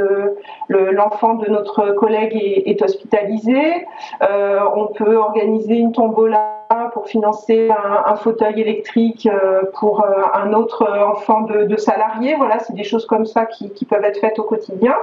l'enfant 0.69 1.35
de 1.35 1.51
notre 1.51 1.93
collègue 1.93 2.37
est 2.41 2.81
hospitalisé. 2.83 3.87
on 4.21 4.87
peut 4.87 5.17
organiser 5.17 5.77
une 5.77 5.93
tombola 5.93 6.64
pour 6.93 7.09
financer 7.09 7.71
un, 7.71 8.17
fauteuil 8.17 8.61
électrique 8.61 9.27
euh, 9.27 9.63
pour 9.79 10.03
euh, 10.03 10.23
un 10.35 10.53
autre 10.53 10.87
enfant 11.07 11.43
de, 11.43 11.77
salarié. 11.77 12.35
Voilà, 12.37 12.59
c'est 12.61 12.75
des 12.75 12.85
choses 12.85 13.07
comme 13.07 13.27
ça 13.27 13.47
qui, 13.47 13.85
peuvent 13.85 14.05
être 14.05 14.21
faites 14.21 14.39
au 14.39 14.45
quotidien. 14.45 14.97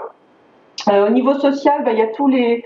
Euh, 0.89 1.07
au 1.07 1.09
niveau 1.09 1.33
social, 1.35 1.83
bah, 1.83 1.91
il 1.91 1.99
y 1.99 2.01
a 2.01 2.07
tous 2.07 2.27
les, 2.27 2.63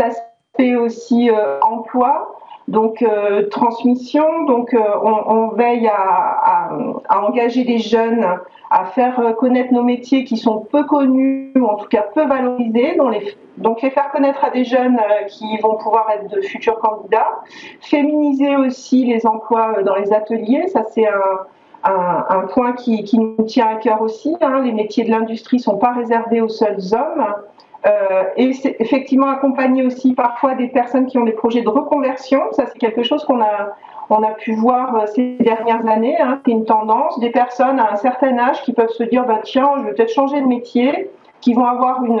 aspects 0.00 0.78
aussi 0.78 1.30
emploi 1.62 2.38
donc 2.68 3.04
transmission. 3.50 4.44
Donc 4.44 4.76
on, 5.02 5.48
veille 5.48 5.88
à, 5.88 6.70
engager 7.10 7.64
des 7.64 7.78
jeunes 7.78 8.26
à 8.72 8.86
faire 8.86 9.20
euh, 9.20 9.34
connaître 9.34 9.72
nos 9.72 9.82
métiers 9.82 10.24
qui 10.24 10.38
sont 10.38 10.60
peu 10.60 10.84
connus 10.84 11.52
ou 11.56 11.66
en 11.66 11.76
tout 11.76 11.88
cas 11.88 12.06
peu 12.14 12.26
valorisés, 12.26 12.96
donc 13.58 13.82
les, 13.82 13.90
faire 13.90 14.10
connaître 14.10 14.42
à 14.42 14.48
des 14.48 14.64
jeunes 14.64 14.98
euh, 14.98 15.24
qui 15.26 15.58
vont 15.58 15.76
pouvoir 15.76 16.08
être 16.10 16.34
de 16.34 16.40
futurs 16.40 16.78
candidats, 16.78 17.42
féminiser 17.82 18.56
aussi 18.56 19.04
les 19.04 19.26
emplois 19.26 19.74
euh, 19.76 19.82
dans 19.82 19.94
les 19.96 20.14
ateliers, 20.14 20.68
ça 20.68 20.84
c'est 20.84 21.06
un, 21.84 22.46
point 22.52 22.72
qui, 22.72 23.04
nous 23.18 23.44
tient 23.44 23.66
à 23.66 23.74
cœur 23.74 24.00
aussi. 24.00 24.36
Hein. 24.40 24.62
Les 24.62 24.72
métiers 24.72 25.04
de 25.04 25.10
l'industrie 25.10 25.58
ne 25.58 25.62
sont 25.62 25.78
pas 25.78 25.92
réservés 25.92 26.40
aux 26.40 26.48
seuls 26.48 26.78
hommes. 26.92 27.26
Et 28.36 28.52
c'est 28.52 28.76
effectivement 28.78 29.26
accompagner 29.26 29.84
aussi 29.84 30.14
parfois 30.14 30.54
des 30.54 30.68
personnes 30.68 31.06
qui 31.06 31.18
ont 31.18 31.24
des 31.24 31.32
projets 31.32 31.62
de 31.62 31.68
reconversion. 31.68 32.40
Ça, 32.52 32.66
c'est 32.66 32.78
quelque 32.78 33.02
chose 33.02 33.24
qu'on 33.24 33.40
a, 33.40 33.74
on 34.12 34.22
a 34.22 34.32
pu 34.32 34.52
voir 34.52 34.94
euh, 34.94 35.06
ces 35.06 35.36
dernières 35.40 35.86
années. 35.88 36.16
Hein. 36.20 36.40
C'est 36.44 36.52
une 36.52 36.64
tendance. 36.64 37.18
Des 37.20 37.30
personnes 37.30 37.80
à 37.80 37.92
un 37.92 37.96
certain 37.96 38.38
âge 38.38 38.62
qui 38.62 38.72
peuvent 38.72 38.90
se 38.90 39.04
dire, 39.04 39.24
bah, 39.26 39.40
tiens, 39.42 39.70
je 39.78 39.84
vais 39.84 39.94
peut-être 39.94 40.12
changer 40.12 40.40
de 40.40 40.46
métier, 40.46 41.10
qui 41.40 41.54
vont 41.54 41.64
avoir 41.64 42.04
une, 42.04 42.20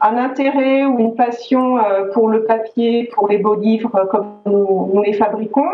un 0.00 0.16
intérêt 0.18 0.84
ou 0.84 0.98
une 0.98 1.14
passion 1.14 1.78
euh, 1.78 2.10
pour 2.12 2.28
le 2.28 2.44
papier, 2.44 3.10
pour 3.14 3.28
les 3.28 3.38
beaux 3.38 3.54
livres 3.54 4.06
comme 4.10 4.34
nous 4.44 5.02
les 5.04 5.14
fabriquons. 5.14 5.70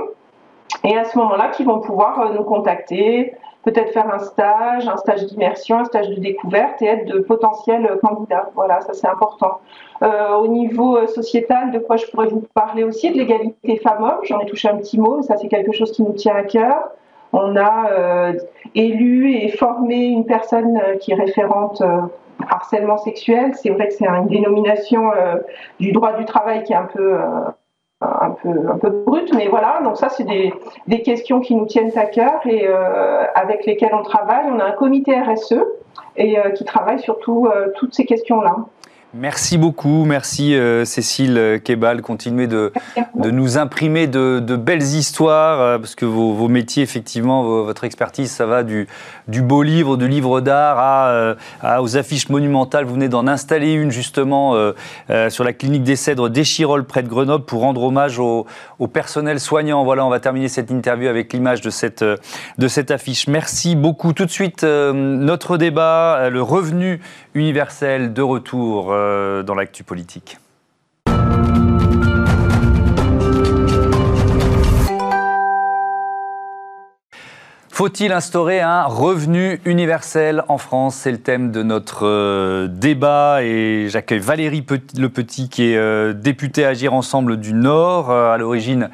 Et 0.85 0.97
à 0.97 1.05
ce 1.05 1.19
moment-là, 1.19 1.49
qui 1.49 1.65
vont 1.65 1.81
pouvoir 1.81 2.33
nous 2.33 2.45
contacter, 2.45 3.35
peut-être 3.65 3.93
faire 3.93 4.13
un 4.13 4.19
stage, 4.19 4.89
un 4.89 4.97
stage 4.97 5.25
d'immersion, 5.27 5.79
un 5.79 5.85
stage 5.85 6.09
de 6.09 6.17
découverte 6.17 6.83
et 6.83 6.87
être 6.87 7.07
de 7.07 7.21
potentiels 7.21 7.99
candidats. 8.03 8.51
Voilà, 8.55 8.81
ça 8.81 8.93
c'est 8.93 9.09
important. 9.09 9.61
Euh, 10.03 10.35
au 10.35 10.49
niveau 10.49 10.97
euh, 10.97 11.07
sociétal, 11.07 11.71
de 11.71 11.79
quoi 11.79 11.97
je 11.97 12.07
pourrais 12.07 12.27
vous 12.27 12.45
parler 12.55 12.83
aussi 12.83 13.11
De 13.13 13.19
l'égalité 13.19 13.77
femmes-hommes, 13.77 14.21
j'en 14.25 14.41
ai 14.41 14.47
touché 14.47 14.69
un 14.69 14.77
petit 14.77 14.99
mot, 14.99 15.19
mais 15.19 15.23
ça 15.23 15.37
c'est 15.37 15.49
quelque 15.49 15.73
chose 15.73 15.93
qui 15.93 16.03
nous 16.03 16.15
tient 16.15 16.35
à 16.35 16.43
cœur. 16.43 16.91
On 17.33 17.57
a 17.57 17.91
euh, 17.91 18.33
élu 18.75 19.33
et 19.33 19.49
formé 19.49 20.07
une 20.07 20.27
personne 20.27 20.79
qui 21.01 21.13
est 21.13 21.15
référente 21.15 21.83
harcèlement 22.51 22.99
sexuel. 22.99 23.53
C'est 23.55 23.71
vrai 23.71 23.89
que 23.89 23.95
c'est 23.95 24.07
une 24.07 24.27
dénomination 24.27 25.11
du 25.81 25.93
droit 25.93 26.13
du 26.15 26.27
travail 26.27 26.63
qui 26.65 26.75
est 26.75 26.77
un 26.77 26.89
peu 26.93 27.17
un 28.03 28.31
peu, 28.31 28.49
un 28.69 28.79
peu 28.79 29.05
mais 29.35 29.49
voilà, 29.49 29.81
donc 29.83 29.97
ça 29.97 30.09
c'est 30.09 30.25
des, 30.25 31.03
questions 31.03 31.41
qui 31.41 31.55
nous 31.55 31.67
tiennent 31.67 31.97
à 31.97 32.07
cœur 32.07 32.41
et 32.45 32.67
euh, 32.67 33.25
avec 33.35 33.67
lesquelles 33.67 33.95
on 33.95 34.03
travaille. 34.03 34.47
On 34.51 34.59
a 34.59 34.65
un 34.65 34.73
comité 34.73 35.19
RSE 35.19 35.55
et 36.17 36.39
euh, 36.39 36.51
qui 36.51 36.65
travaille 36.65 37.01
sur 37.01 37.17
euh, 37.29 37.73
toutes 37.77 37.95
ces 37.95 38.05
questions-là. 38.05 38.57
Merci 39.15 39.59
beaucoup, 39.59 40.07
merci 40.07 40.55
euh, 40.55 40.87
Cécile 40.87 41.61
Kebal. 41.63 42.01
Continuez 42.01 42.47
de, 42.47 42.73
nous 43.15 43.59
imprimer 43.59 44.07
de, 44.07 44.57
belles 44.57 44.83
histoires, 44.83 45.61
euh, 45.61 45.79
parce 45.79 45.95
que 45.95 46.07
vos, 46.07 46.49
métiers, 46.49 46.83
effectivement, 46.83 47.43
votre 47.43 47.85
expertise, 47.85 48.31
ça 48.31 48.47
va 48.47 48.63
du, 48.63 48.87
beau 49.29 49.63
livre, 49.63 49.99
du 49.99 50.09
livre 50.09 50.41
d'art 50.41 50.79
euh, 50.81 51.35
à, 51.61 51.83
aux 51.83 51.99
affiches 51.99 52.31
monumentales. 52.31 52.87
Vous 52.87 52.95
venez 52.95 53.11
d'en 53.11 53.27
installer 53.27 53.75
une 53.75 53.91
justement 53.91 54.57
sur 55.29 55.45
la 55.45 55.53
clinique 55.53 55.85
des 55.85 55.97
Cèdres 55.97 56.31
d'Échirol 56.31 56.85
près 56.85 57.03
de 57.03 57.09
Grenoble 57.09 57.45
pour 57.45 57.61
rendre 57.61 57.83
hommage 57.83 58.19
au, 58.19 58.47
personnel 58.95 59.41
soignant. 59.41 59.85
Voilà, 59.85 60.07
on 60.07 60.11
va 60.11 60.21
terminer 60.21 60.49
cette 60.49 60.71
interview 60.71 61.09
avec 61.09 61.35
l'image 61.35 61.61
de 61.61 61.69
cette 61.69 62.91
affiche. 62.91 63.29
Merci 63.29 63.77
beaucoup. 63.77 64.15
Tout 64.15 64.25
de 64.25 64.31
suite, 64.31 64.65
notre 64.65 65.59
débat, 65.59 66.31
le 66.31 66.41
revenu 66.41 67.01
universel 67.35 68.13
de 68.13 68.23
retour 68.23 68.89
euh, 68.91 69.43
dans 69.43 69.55
l'actu 69.55 69.85
politique. 69.85 70.39
Faut-il 77.83 78.13
instaurer 78.13 78.61
un 78.61 78.85
revenu 78.85 79.61
universel 79.65 80.45
en 80.47 80.57
France? 80.57 80.95
C'est 80.95 81.11
le 81.11 81.19
thème 81.19 81.51
de 81.51 81.65
notre 81.65 82.07
euh, 82.07 82.69
débat 82.69 83.43
et 83.43 83.89
j'accueille 83.89 84.21
Valérie 84.21 84.65
Le 84.97 85.09
Petit 85.09 85.49
qui 85.49 85.73
est 85.73 85.77
euh, 85.77 86.13
députée 86.13 86.65
Agir 86.65 86.95
Ensemble 86.95 87.39
du 87.39 87.55
Nord, 87.55 88.13
à 88.13 88.39
l'origine 88.39 88.89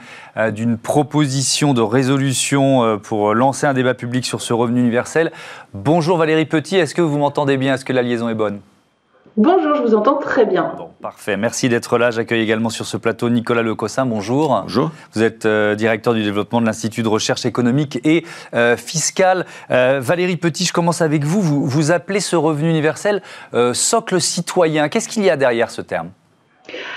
d'une 0.55 0.79
proposition 0.79 1.75
de 1.75 1.83
résolution 1.83 2.99
pour 3.03 3.35
lancer 3.35 3.67
un 3.67 3.75
débat 3.75 3.93
public 3.93 4.25
sur 4.25 4.41
ce 4.41 4.55
revenu 4.55 4.81
universel. 4.81 5.33
Bonjour 5.75 6.17
Valérie 6.17 6.47
Petit, 6.47 6.77
est-ce 6.77 6.95
que 6.95 7.03
vous 7.03 7.19
m'entendez 7.19 7.59
bien? 7.59 7.75
Est-ce 7.75 7.85
que 7.85 7.93
la 7.93 8.01
liaison 8.01 8.31
est 8.31 8.35
bonne? 8.35 8.61
Bonjour, 9.39 9.77
je 9.77 9.83
vous 9.83 9.95
entends 9.95 10.17
très 10.17 10.45
bien. 10.47 10.75
Bon, 10.77 10.91
parfait. 11.01 11.37
Merci 11.37 11.69
d'être 11.69 11.97
là. 11.97 12.11
J'accueille 12.11 12.43
également 12.43 12.71
sur 12.71 12.87
ce 12.87 12.97
plateau 12.97 13.31
Nicolas 13.31 13.63
Lecossin. 13.63 14.05
Bonjour. 14.05 14.63
Bonjour. 14.63 14.91
Vous 15.13 15.23
êtes 15.23 15.47
euh, 15.47 15.77
directeur 15.77 16.13
du 16.13 16.25
développement 16.25 16.61
de 16.61 16.67
l'Institut 16.67 17.05
de 17.05 17.09
recherche 17.09 17.47
économique 17.47 18.01
et 18.03 18.25
euh, 18.55 18.77
fiscale. 18.77 19.47
Euh, 19.71 20.01
Valérie 20.03 20.39
Petit, 20.39 20.65
je 20.65 20.73
commence 20.73 21.03
avec 21.03 21.23
vous. 21.23 21.41
vous. 21.41 21.65
Vous 21.65 21.93
appelez 21.93 22.19
ce 22.19 22.35
revenu 22.35 22.69
universel 22.69 23.23
socle 23.75 24.21
citoyen. 24.21 24.89
Qu'est-ce 24.89 25.09
qu'il 25.09 25.23
y 25.23 25.31
a 25.31 25.37
derrière 25.37 25.71
ce 25.71 25.83
terme? 25.83 26.11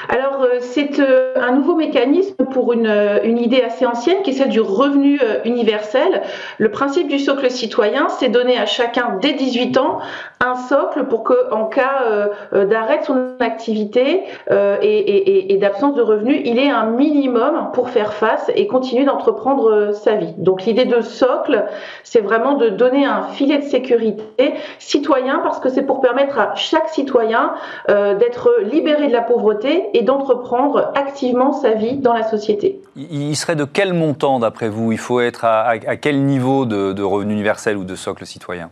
Alors, 0.10 0.42
euh, 0.42 0.58
c'est 0.60 1.00
euh, 1.00 1.34
un 1.36 1.54
nouveau 1.54 1.76
mécanisme 1.76 2.46
pour 2.52 2.74
une, 2.74 2.88
euh, 2.88 3.20
une, 3.24 3.38
idée 3.38 3.62
assez 3.62 3.86
ancienne 3.86 4.18
qui 4.24 4.32
est 4.32 4.34
celle 4.34 4.50
du 4.50 4.60
revenu 4.60 5.20
universel. 5.46 6.22
Le 6.58 6.70
principe 6.70 7.08
du 7.08 7.20
socle 7.20 7.50
citoyen, 7.50 8.10
c'est 8.10 8.30
donner 8.30 8.58
à 8.58 8.66
chacun 8.66 9.18
dès 9.22 9.34
18 9.34 9.78
ans 9.78 10.00
un 10.44 10.56
socle 10.56 11.06
pour 11.06 11.24
que, 11.24 11.54
en 11.54 11.66
cas 11.66 12.30
d'arrêt 12.52 13.00
de 13.00 13.04
son 13.04 13.36
activité 13.40 14.24
et, 14.50 14.84
et, 14.84 15.54
et 15.54 15.58
d'absence 15.58 15.96
de 15.96 16.02
revenus, 16.02 16.42
il 16.46 16.60
ait 16.60 16.70
un 16.70 16.86
minimum 16.86 17.70
pour 17.74 17.90
faire 17.90 18.14
face 18.14 18.52
et 18.56 18.68
continuer 18.68 19.06
d'entreprendre 19.06 19.92
sa 19.94 20.16
vie. 20.16 20.34
Donc, 20.38 20.64
l'idée 20.64 20.86
de 20.86 21.02
socle, 21.02 21.66
c'est 22.04 22.22
vraiment 22.22 22.54
de 22.54 22.70
donner 22.70 23.06
un 23.06 23.24
filet 23.24 23.60
de 23.60 23.64
sécurité 23.64 24.54
citoyen 24.80 25.40
parce 25.40 25.60
que 25.60 25.70
c'est 25.70 25.84
pour 25.84 26.02
permettre 26.02 26.40
à 26.40 26.56
chaque 26.56 26.90
citoyen 26.90 27.54
d'être 27.88 28.50
libéré 28.64 29.08
de 29.08 29.14
la 29.14 29.22
pauvreté 29.22 29.61
et 29.66 30.02
d'entreprendre 30.02 30.92
activement 30.96 31.54
sa 31.54 31.72
vie 31.72 31.98
dans 31.98 32.14
la 32.14 32.24
société. 32.24 32.80
Il 32.96 33.36
serait 33.36 33.56
de 33.56 33.66
quel 33.66 33.94
montant, 33.94 34.40
d'après 34.40 34.70
vous? 34.70 34.92
Il 34.92 34.98
faut 34.98 35.20
être 35.20 35.46
à, 35.46 35.78
quel 35.98 36.24
niveau 36.24 36.66
de, 36.66 36.94
de 36.94 37.04
revenu 37.04 37.34
universel 37.34 37.78
ou 37.78 37.84
de 37.84 37.96
socle 37.96 38.26
citoyen? 38.26 38.70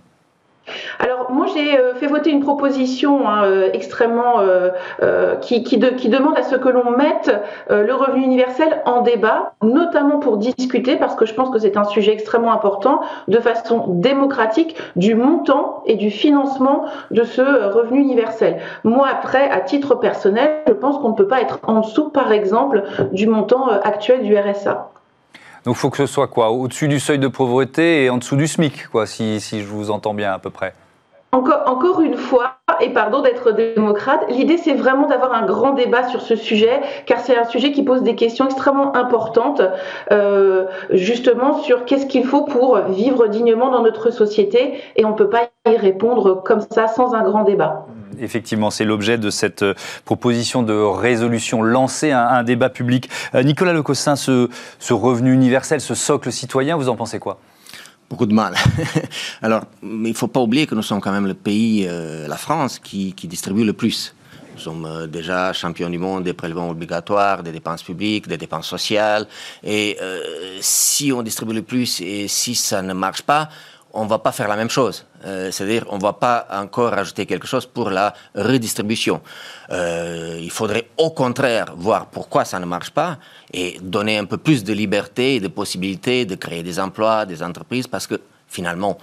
Alors 1.00 1.19
j'ai 1.54 1.78
euh, 1.78 1.94
fait 1.96 2.08
voter 2.08 2.32
une 2.32 2.42
proposition 2.42 3.28
hein, 3.28 3.44
euh, 3.44 3.70
extrêmement 3.74 4.40
euh, 4.40 5.36
qui, 5.42 5.78
demande 5.78 6.38
à 6.38 6.44
ce 6.44 6.56
que 6.56 6.70
l'on 6.70 6.92
mette 6.92 7.32
le 7.70 7.94
revenu 7.94 8.24
universel 8.24 8.82
en 8.86 9.02
débat, 9.02 9.54
notamment 9.62 10.20
pour 10.20 10.38
discuter, 10.38 10.96
parce 10.96 11.16
que 11.16 11.26
je 11.26 11.34
pense 11.34 11.50
que 11.50 11.60
c'est 11.60 11.78
un 11.78 11.84
sujet 11.84 12.14
extrêmement 12.14 12.52
important, 12.52 13.02
de 13.28 13.40
façon 13.40 13.86
démocratique, 13.88 14.76
du 14.96 15.16
montant 15.16 15.84
et 15.86 15.96
du 15.96 16.10
financement 16.10 16.86
de 17.12 17.24
ce 17.24 17.42
revenu 17.42 18.00
universel. 18.00 18.58
Moi 18.84 19.08
après, 19.12 19.50
à 19.50 19.62
titre 19.62 19.96
personnel, 19.96 20.64
je 20.68 20.74
pense 20.74 20.98
qu'on 20.98 21.10
ne 21.10 21.16
peut 21.16 21.28
pas 21.28 21.42
être 21.42 21.60
en 21.64 21.82
dessous, 21.82 22.10
par 22.10 22.32
exemple, 22.32 22.84
du 23.12 23.28
montant 23.28 23.68
actuel 23.68 24.24
du 24.24 24.36
RSA. 24.38 24.90
Donc 25.66 25.76
il 25.76 25.80
faut 25.80 25.90
que 25.90 25.98
ce 25.98 26.08
soit 26.08 26.28
quoi? 26.28 26.52
Au-dessus 26.52 26.88
du 26.88 27.00
seuil 27.00 27.20
de 27.20 27.28
pauvreté 27.28 28.06
et 28.06 28.10
en 28.10 28.18
dessous 28.18 28.36
du 28.36 28.48
SMIC, 28.48 28.88
quoi, 28.88 29.06
si 29.06 29.40
je 29.40 29.66
vous 29.66 29.92
entends 29.92 30.14
bien 30.14 30.34
à 30.34 30.40
peu 30.40 30.50
près? 30.50 30.74
Encore, 31.32 32.02
une 32.02 32.16
fois, 32.16 32.56
et 32.82 32.90
pardon 32.90 33.22
d'être 33.22 33.52
démocrate, 33.52 34.26
l'idée 34.30 34.58
c'est 34.58 34.74
vraiment 34.74 35.08
d'avoir 35.08 35.34
un 35.34 35.46
grand 35.46 35.74
débat 35.74 36.08
sur 36.08 36.22
ce 36.22 36.36
sujet, 36.36 36.82
car 37.06 37.20
c'est 37.20 37.38
un 37.38 37.44
sujet 37.44 37.72
qui 37.72 37.84
pose 37.84 38.02
des 38.02 38.16
questions 38.16 38.46
extrêmement 38.46 38.96
importantes, 38.96 39.62
euh, 40.12 40.66
justement 40.90 41.62
sur 41.62 41.86
qu'est-ce 41.86 42.08
qu'il 42.08 42.26
faut 42.26 42.46
pour 42.46 42.80
vivre 42.80 43.28
dignement 43.28 43.70
dans 43.70 43.84
notre 43.84 44.10
société, 44.10 44.80
et 44.96 45.06
on 45.06 45.10
ne 45.10 45.16
peut 45.16 45.30
pas 45.30 45.50
y 45.70 45.78
répondre 45.78 46.42
comme 46.44 46.62
ça 46.62 46.88
sans 46.88 47.14
un 47.14 47.22
grand 47.22 47.44
débat. 47.44 47.86
Effectivement, 48.20 48.72
c'est 48.72 48.84
l'objet 48.84 49.20
de 49.20 49.30
cette 49.30 49.62
euh, 49.62 49.76
proposition 50.06 50.64
de 50.64 50.74
résolution, 50.74 51.62
lancer 51.62 52.12
un, 52.12 52.42
débat 52.42 52.70
public. 52.70 53.08
Euh, 53.36 53.44
Nicolas 53.44 53.74
Lecossin, 53.74 54.16
ce 54.16 54.50
revenu 54.90 55.32
universel, 55.32 55.80
ce 55.80 55.94
socle 55.94 56.32
citoyen, 56.32 56.76
vous 56.76 56.90
en 56.90 56.96
pensez 56.96 57.20
quoi? 57.20 57.38
Beaucoup 58.10 58.26
de 58.26 58.34
mal. 58.34 58.56
Alors, 59.42 59.66
il 59.84 60.02
ne 60.02 60.14
faut 60.14 60.28
pas 60.28 60.40
oublier 60.40 60.66
que 60.66 60.76
nous 60.76 60.82
sommes 60.82 61.02
quand 61.02 61.12
même 61.12 61.28
le 61.28 61.34
pays, 61.34 61.86
euh, 61.88 62.28
la 62.28 62.38
France, 62.38 62.80
qui, 62.80 63.14
distribue 63.14 63.64
le 63.64 63.74
plus. 63.74 64.16
Nous 64.56 64.62
sommes 64.62 64.86
euh, 64.86 65.08
déjà 65.08 65.54
champions 65.54 65.90
du 65.90 66.00
monde 66.00 66.24
des 66.24 66.34
prélèvements 66.34 66.70
obligatoires, 66.70 67.44
des 67.44 67.52
dépenses 67.52 67.84
publiques, 67.84 68.28
des 68.28 68.38
dépenses 68.38 68.68
sociales. 68.68 69.28
Et 69.64 69.98
euh, 70.02 70.58
si 70.60 71.12
on 71.14 71.22
distribue 71.22 71.54
le 71.54 71.62
plus 71.62 72.02
et 72.02 72.28
si 72.28 72.56
ça 72.56 72.82
ne 72.82 72.94
marche 72.94 73.22
pas, 73.22 73.50
on 73.94 74.06
va 74.06 74.20
pas 74.20 74.32
faire 74.32 74.48
la 74.48 74.56
même 74.56 74.70
chose. 74.70 75.06
Euh, 75.26 75.52
c'est-à-dire, 75.52 75.86
on 75.90 75.98
va 75.98 76.14
pas 76.14 76.48
encore 76.52 76.92
rajouter 76.92 77.26
quelque 77.26 77.48
chose 77.48 77.66
pour 77.66 77.90
la 77.90 78.14
redistribution. 78.36 79.22
Euh, 79.72 80.40
il 80.42 80.52
faudrait 80.52 80.88
au 80.98 81.10
contraire 81.12 81.74
voir 81.76 82.08
pourquoi 82.08 82.46
ça 82.46 82.60
ne 82.60 82.66
marche 82.66 82.92
pas 82.92 83.18
et 83.54 83.78
donner 83.82 84.18
un 84.18 84.26
peu 84.26 84.38
plus 84.38 84.64
de 84.64 84.74
liberté 84.74 85.36
et 85.36 85.40
de 85.40 85.48
possibilités 85.48 86.26
de 86.26 86.36
créer 86.36 86.64
des 86.64 86.80
emplois, 86.80 87.26
des 87.26 87.42
entreprises, 87.42 87.88
parce 87.88 88.08
que 88.08 88.20
finalement, 88.48 88.98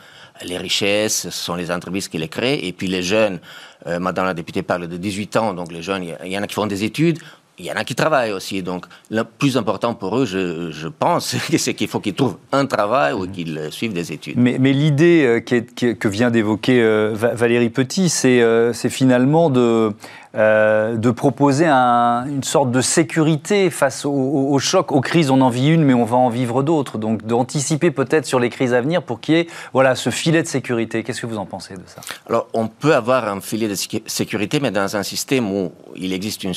les 0.45 0.59
richesses, 0.59 1.23
ce 1.23 1.31
sont 1.31 1.55
les 1.55 1.71
entreprises 1.71 2.09
qui 2.09 2.19
les 2.19 2.29
créent. 2.29 2.67
Et 2.67 2.73
puis 2.73 2.87
les 2.87 3.03
jeunes, 3.03 3.41
euh, 3.87 3.99
Madame 3.99 4.27
la 4.27 4.35
députée 4.35 4.63
parle 4.63 4.87
de 4.87 4.97
18 4.97 5.37
ans, 5.37 5.55
donc 5.55 5.73
les 5.73 5.83
jeunes, 5.83 6.05
il 6.25 6.33
y 6.33 6.39
en 6.39 6.43
a 6.43 6.47
qui 6.47 6.55
font 6.55 6.67
des 6.67 6.85
études 6.85 7.19
il 7.59 7.65
y 7.65 7.73
en 7.73 7.75
a 7.75 7.85
qui 7.85 7.95
travaillent 7.95 8.33
aussi. 8.33 8.63
Donc, 8.63 8.87
le 9.11 9.25
plus 9.25 9.57
important 9.57 9.95
pour 9.95 10.19
eux, 10.19 10.27
je, 10.27 10.89
pense, 10.89 11.37
c'est 11.59 11.75
qu'il 11.75 11.89
faut 11.89 12.01
qu'ils 12.01 12.15
trouvent 12.15 12.37
un 12.53 12.67
travail 12.67 13.15
ou 13.15 13.27
qu'ils 13.27 13.69
suivent 13.71 13.95
des 13.95 14.13
études. 14.13 14.37
Mais, 14.37 14.59
l'idée 14.59 15.25
euh, 15.25 15.41
que 15.41 16.09
vient 16.09 16.31
d'évoquer 16.31 16.83
euh, 16.83 17.15
Valérie 17.15 17.71
Petit, 17.71 18.09
c'est 18.09 18.43
euh, 18.43 18.73
finalement 18.73 19.49
de, 19.51 19.93
de 20.35 21.11
proposer 21.11 21.67
une 21.67 22.43
sorte 22.43 22.71
de 22.71 22.81
sécurité 22.83 23.71
face 23.71 24.05
aux 24.05 24.59
chocs, 24.59 24.93
aux 24.93 25.01
crises. 25.01 25.31
On 25.31 25.41
en 25.41 25.49
vit 25.49 25.69
une, 25.69 25.83
mais 25.83 25.95
on 25.95 26.05
va 26.05 26.17
en 26.17 26.29
vivre 26.29 26.63
d'autres. 26.63 26.99
Donc, 26.99 27.25
d'anticiper 27.25 27.91
peut-être 27.91 28.27
sur 28.27 28.39
les 28.39 28.51
crises 28.51 28.75
à 28.75 28.81
venir 28.83 29.03
pour 29.03 29.21
qu'il 29.21 29.35
y 29.35 29.39
ait 29.39 29.47
voilà, 29.73 29.95
ce 29.95 30.11
filet 30.11 30.43
de 30.43 30.49
sécurité. 30.49 31.03
Qu'est-ce 31.03 31.23
que 31.23 31.27
vous 31.27 31.39
en 31.39 31.47
pensez 31.47 31.75
de 31.75 31.83
ça? 31.87 32.03
Alors, 32.29 32.49
on 32.53 32.69
peut 32.69 32.95
avoir 32.95 33.29
un 33.29 33.41
filet 33.41 33.69
de 33.69 33.75
sécurité, 34.07 34.61
mais 34.61 34.71
dans 34.71 34.97
un 34.97 35.03
système 35.03 35.51
où 35.51 35.73
il 35.95 36.13
existe 36.13 36.45
une 36.45 36.55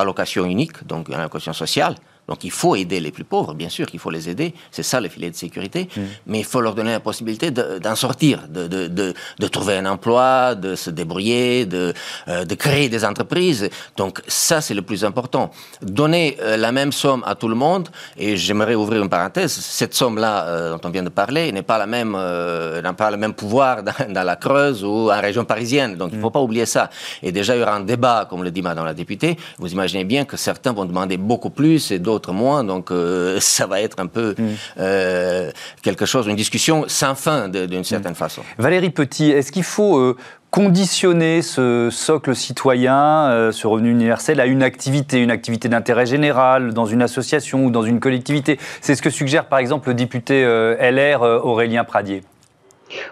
allocation 0.00 0.44
unique, 0.44 0.86
donc 0.86 1.08
une 1.08 1.14
allocation 1.14 1.52
sociale, 1.52 1.94
donc 2.30 2.44
il 2.44 2.52
faut 2.52 2.76
aider 2.76 3.00
les 3.00 3.10
plus 3.10 3.24
pauvres, 3.24 3.54
bien 3.54 3.68
sûr 3.68 3.86
qu'il 3.86 3.98
faut 3.98 4.12
les 4.12 4.28
aider, 4.28 4.54
c'est 4.70 4.84
ça 4.84 5.00
le 5.00 5.08
filet 5.08 5.30
de 5.30 5.34
sécurité, 5.34 5.88
mm. 5.94 6.00
mais 6.28 6.38
il 6.38 6.44
faut 6.44 6.60
leur 6.60 6.76
donner 6.76 6.92
la 6.92 7.00
possibilité 7.00 7.50
d'en 7.50 7.96
sortir, 7.96 8.46
de, 8.48 8.68
de, 8.68 8.86
de, 8.86 9.48
trouver 9.48 9.78
un 9.78 9.86
emploi, 9.86 10.54
de 10.54 10.76
se 10.76 10.90
débrouiller, 10.90 11.66
de, 11.66 11.92
euh, 12.28 12.44
de 12.44 12.54
créer 12.54 12.88
des 12.88 13.04
entreprises. 13.04 13.68
Donc 13.96 14.22
ça, 14.28 14.60
c'est 14.60 14.74
le 14.74 14.82
plus 14.82 15.04
important. 15.04 15.50
Donner 15.82 16.36
euh, 16.40 16.56
la 16.56 16.70
même 16.70 16.92
somme 16.92 17.24
à 17.26 17.34
tout 17.34 17.48
le 17.48 17.56
monde, 17.56 17.88
et 18.16 18.36
j'aimerais 18.36 18.76
ouvrir 18.76 19.02
une 19.02 19.08
parenthèse, 19.08 19.50
cette 19.50 19.94
somme-là 19.94 20.44
euh, 20.44 20.70
dont 20.76 20.80
on 20.84 20.90
vient 20.90 21.02
de 21.02 21.08
parler 21.08 21.50
n'est 21.50 21.62
pas 21.62 21.78
la 21.78 21.88
même, 21.88 22.12
n'a 22.12 22.92
pas 22.92 23.10
le 23.10 23.16
même 23.16 23.34
pouvoir 23.34 23.82
dans, 24.08 24.22
la 24.22 24.36
Creuse 24.36 24.84
ou 24.84 25.10
en 25.10 25.20
région 25.20 25.44
parisienne. 25.44 25.96
Donc 25.96 26.10
il 26.12 26.18
ne 26.18 26.22
faut 26.22 26.28
mm. 26.28 26.32
pas 26.32 26.40
oublier 26.40 26.66
ça. 26.66 26.90
Et 27.24 27.32
déjà, 27.32 27.56
il 27.56 27.58
y 27.58 27.62
aura 27.62 27.74
un 27.74 27.80
débat, 27.80 28.28
comme 28.30 28.44
le 28.44 28.52
dit 28.52 28.62
Madame 28.62 28.84
la 28.84 28.94
députée. 28.94 29.36
Vous 29.58 29.72
imaginez 29.72 30.04
bien 30.04 30.24
que 30.24 30.36
certains 30.36 30.72
vont 30.72 30.84
demander 30.84 31.16
beaucoup 31.16 31.50
plus 31.50 31.90
et 31.90 31.98
d'autres 31.98 32.19
moins. 32.28 32.64
Donc 32.64 32.90
euh, 32.90 33.38
ça 33.40 33.66
va 33.66 33.80
être 33.80 34.00
un 34.00 34.06
peu 34.06 34.34
mm. 34.36 34.44
euh, 34.78 35.50
quelque 35.82 36.06
chose, 36.06 36.26
une 36.26 36.36
discussion 36.36 36.84
sans 36.88 37.14
fin 37.14 37.48
d'une 37.48 37.84
certaine 37.84 38.12
mm. 38.12 38.16
façon. 38.16 38.42
Valérie 38.58 38.90
Petit, 38.90 39.30
est-ce 39.30 39.52
qu'il 39.52 39.64
faut 39.64 39.98
euh, 39.98 40.16
conditionner 40.50 41.42
ce 41.42 41.88
socle 41.92 42.34
citoyen, 42.34 43.50
ce 43.52 43.66
revenu 43.68 43.90
universel, 43.90 44.40
à 44.40 44.46
une 44.46 44.64
activité, 44.64 45.18
une 45.18 45.30
activité 45.30 45.68
d'intérêt 45.68 46.06
général, 46.06 46.74
dans 46.74 46.86
une 46.86 47.02
association 47.02 47.64
ou 47.64 47.70
dans 47.70 47.82
une 47.82 48.00
collectivité? 48.00 48.58
C'est 48.80 48.96
ce 48.96 49.02
que 49.02 49.10
suggère 49.10 49.46
par 49.46 49.60
exemple 49.60 49.88
le 49.90 49.94
député 49.94 50.42
LR 50.42 51.22
Aurélien 51.22 51.84
Pradier. 51.84 52.24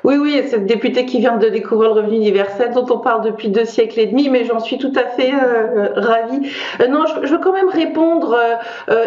Oui, 0.04 0.16
oui, 0.16 0.42
cette 0.49 0.66
députée 0.66 1.06
qui 1.06 1.18
vient 1.20 1.37
de 1.37 1.49
découvrir 1.49 1.94
le 1.94 2.00
revenu 2.00 2.16
universel 2.16 2.73
dont 2.73 2.87
on 2.90 2.99
parle 2.99 3.23
depuis 3.23 3.49
deux 3.49 3.64
siècles 3.64 4.00
et 4.00 4.06
demi, 4.06 4.28
mais 4.28 4.44
j'en 4.44 4.58
suis 4.58 4.78
tout 4.78 4.92
à 4.97 5.04
fait 5.04 5.32
euh, 5.32 5.37
euh, 5.37 5.88
ravie. 5.94 6.50
Euh, 6.80 6.88
non, 6.88 7.04
je, 7.23 7.28
veux 7.28 7.38
quand 7.38 7.52
même 7.52 7.68
répondre. 7.68 8.37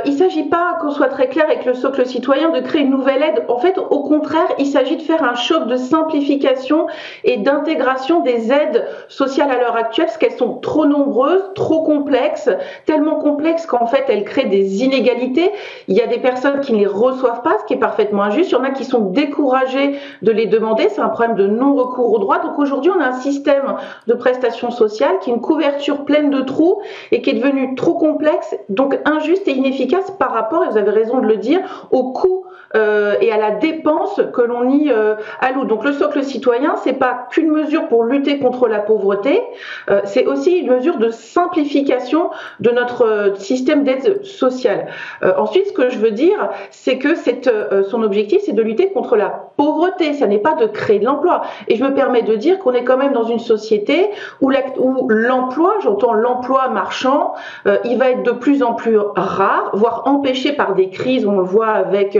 il 0.05 0.13
ne 0.13 0.17
s'agit 0.17 0.43
pas, 0.43 0.77
qu'on 0.79 0.91
soit 0.91 1.07
très 1.07 1.27
clair 1.27 1.45
avec 1.45 1.65
le 1.65 1.73
socle 1.73 2.05
citoyen, 2.05 2.49
de 2.51 2.61
créer 2.61 2.81
une 2.81 2.91
nouvelle 2.91 3.21
aide. 3.21 3.43
En 3.49 3.57
fait, 3.57 3.77
au 3.77 4.03
contraire, 4.03 4.47
il 4.59 4.65
s'agit 4.65 4.95
de 4.95 5.01
faire 5.01 5.23
un 5.23 5.35
choc 5.35 5.67
de 5.67 5.75
simplification 5.75 6.87
et 7.23 7.37
d'intégration 7.37 8.21
des 8.21 8.51
aides 8.51 8.85
sociales 9.09 9.51
à 9.51 9.59
l'heure 9.59 9.75
actuelle, 9.75 10.05
parce 10.05 10.17
qu'elles 10.17 10.37
sont 10.37 10.55
trop 10.55 10.85
nombreuses, 10.85 11.43
trop 11.55 11.83
complexes, 11.83 12.49
tellement 12.85 13.15
complexes 13.15 13.65
qu'en 13.65 13.87
fait, 13.87 14.05
elles 14.07 14.23
créent 14.23 14.45
des 14.45 14.83
inégalités. 14.83 15.51
Il 15.87 15.97
y 15.97 16.01
a 16.01 16.07
des 16.07 16.19
personnes 16.19 16.61
qui 16.61 16.73
ne 16.73 16.79
les 16.79 16.87
reçoivent 16.87 17.41
pas, 17.41 17.57
ce 17.59 17.65
qui 17.65 17.73
est 17.73 17.77
parfaitement 17.77 18.23
injuste. 18.23 18.51
Il 18.51 18.53
y 18.53 18.57
en 18.57 18.63
a 18.63 18.69
qui 18.69 18.85
sont 18.85 19.01
découragées 19.01 19.99
de 20.21 20.31
les 20.31 20.45
demander 20.45 20.60
c'est 20.89 21.01
un 21.01 21.09
problème 21.09 21.35
de 21.35 21.47
non-recours 21.47 22.11
aux 22.13 22.19
droits. 22.19 22.39
Donc 22.39 22.57
aujourd'hui, 22.59 22.91
on 22.95 22.99
a 22.99 23.07
un 23.07 23.19
système 23.19 23.75
de 24.07 24.13
prestations 24.13 24.71
sociales 24.71 25.19
qui 25.21 25.29
est 25.29 25.33
une 25.33 25.41
couverture 25.41 26.05
pleine 26.05 26.29
de 26.29 26.41
trous 26.41 26.81
et 27.11 27.21
qui 27.21 27.31
est 27.31 27.33
devenu 27.33 27.75
trop 27.75 27.95
complexe, 27.95 28.55
donc 28.69 28.99
injuste 29.05 29.47
et 29.47 29.51
inefficace 29.51 30.11
par 30.11 30.31
rapport, 30.31 30.63
et 30.63 30.69
vous 30.69 30.77
avez 30.77 30.91
raison 30.91 31.19
de 31.19 31.27
le 31.27 31.37
dire, 31.37 31.87
au 31.91 32.11
coût 32.11 32.45
euh, 32.75 33.15
et 33.19 33.31
à 33.31 33.37
la 33.37 33.51
dépense 33.51 34.21
que 34.33 34.41
l'on 34.41 34.69
y 34.69 34.91
euh, 34.91 35.15
alloue. 35.39 35.65
Donc 35.65 35.83
le 35.83 35.91
socle 35.91 36.23
citoyen, 36.23 36.75
c'est 36.77 36.93
pas 36.93 37.27
qu'une 37.29 37.51
mesure 37.51 37.87
pour 37.87 38.03
lutter 38.03 38.39
contre 38.39 38.67
la 38.67 38.79
pauvreté, 38.79 39.41
euh, 39.89 40.01
c'est 40.05 40.25
aussi 40.25 40.59
une 40.59 40.71
mesure 40.71 40.97
de 40.97 41.09
simplification 41.09 42.29
de 42.59 42.69
notre 42.71 43.33
système 43.35 43.83
d'aide 43.83 44.23
sociale. 44.23 44.87
Ensuite, 45.37 45.67
ce 45.67 45.73
que 45.73 45.89
je 45.89 45.97
veux 45.97 46.11
dire, 46.11 46.49
c'est 46.69 46.97
que 46.97 47.15
son 47.83 48.03
objectif, 48.03 48.41
c'est 48.45 48.53
de 48.53 48.61
lutter 48.61 48.91
contre 48.91 49.15
la 49.15 49.51
pauvreté. 49.57 50.13
Ça 50.13 50.27
n'est 50.27 50.39
pas 50.39 50.50
de 50.55 50.65
créer 50.65 50.99
de 50.99 51.05
l'emploi. 51.05 51.41
Et 51.67 51.75
je 51.75 51.83
me 51.83 51.93
permets 51.93 52.21
de 52.21 52.35
dire 52.35 52.59
qu'on 52.59 52.73
est 52.73 52.83
quand 52.83 52.97
même 52.97 53.13
dans 53.13 53.23
une 53.23 53.39
société 53.39 54.09
où 54.41 54.51
l'emploi, 55.09 55.75
j'entends 55.83 56.13
l'emploi 56.13 56.69
marchand, 56.69 57.33
il 57.85 57.97
va 57.97 58.09
être 58.11 58.23
de 58.23 58.31
plus 58.31 58.63
en 58.63 58.73
plus 58.73 58.97
rare, 59.15 59.71
voire 59.73 60.03
empêché 60.05 60.53
par 60.53 60.75
des 60.75 60.89
crises. 60.89 61.25
On 61.25 61.37
le 61.37 61.43
voit 61.43 61.69
avec 61.69 62.17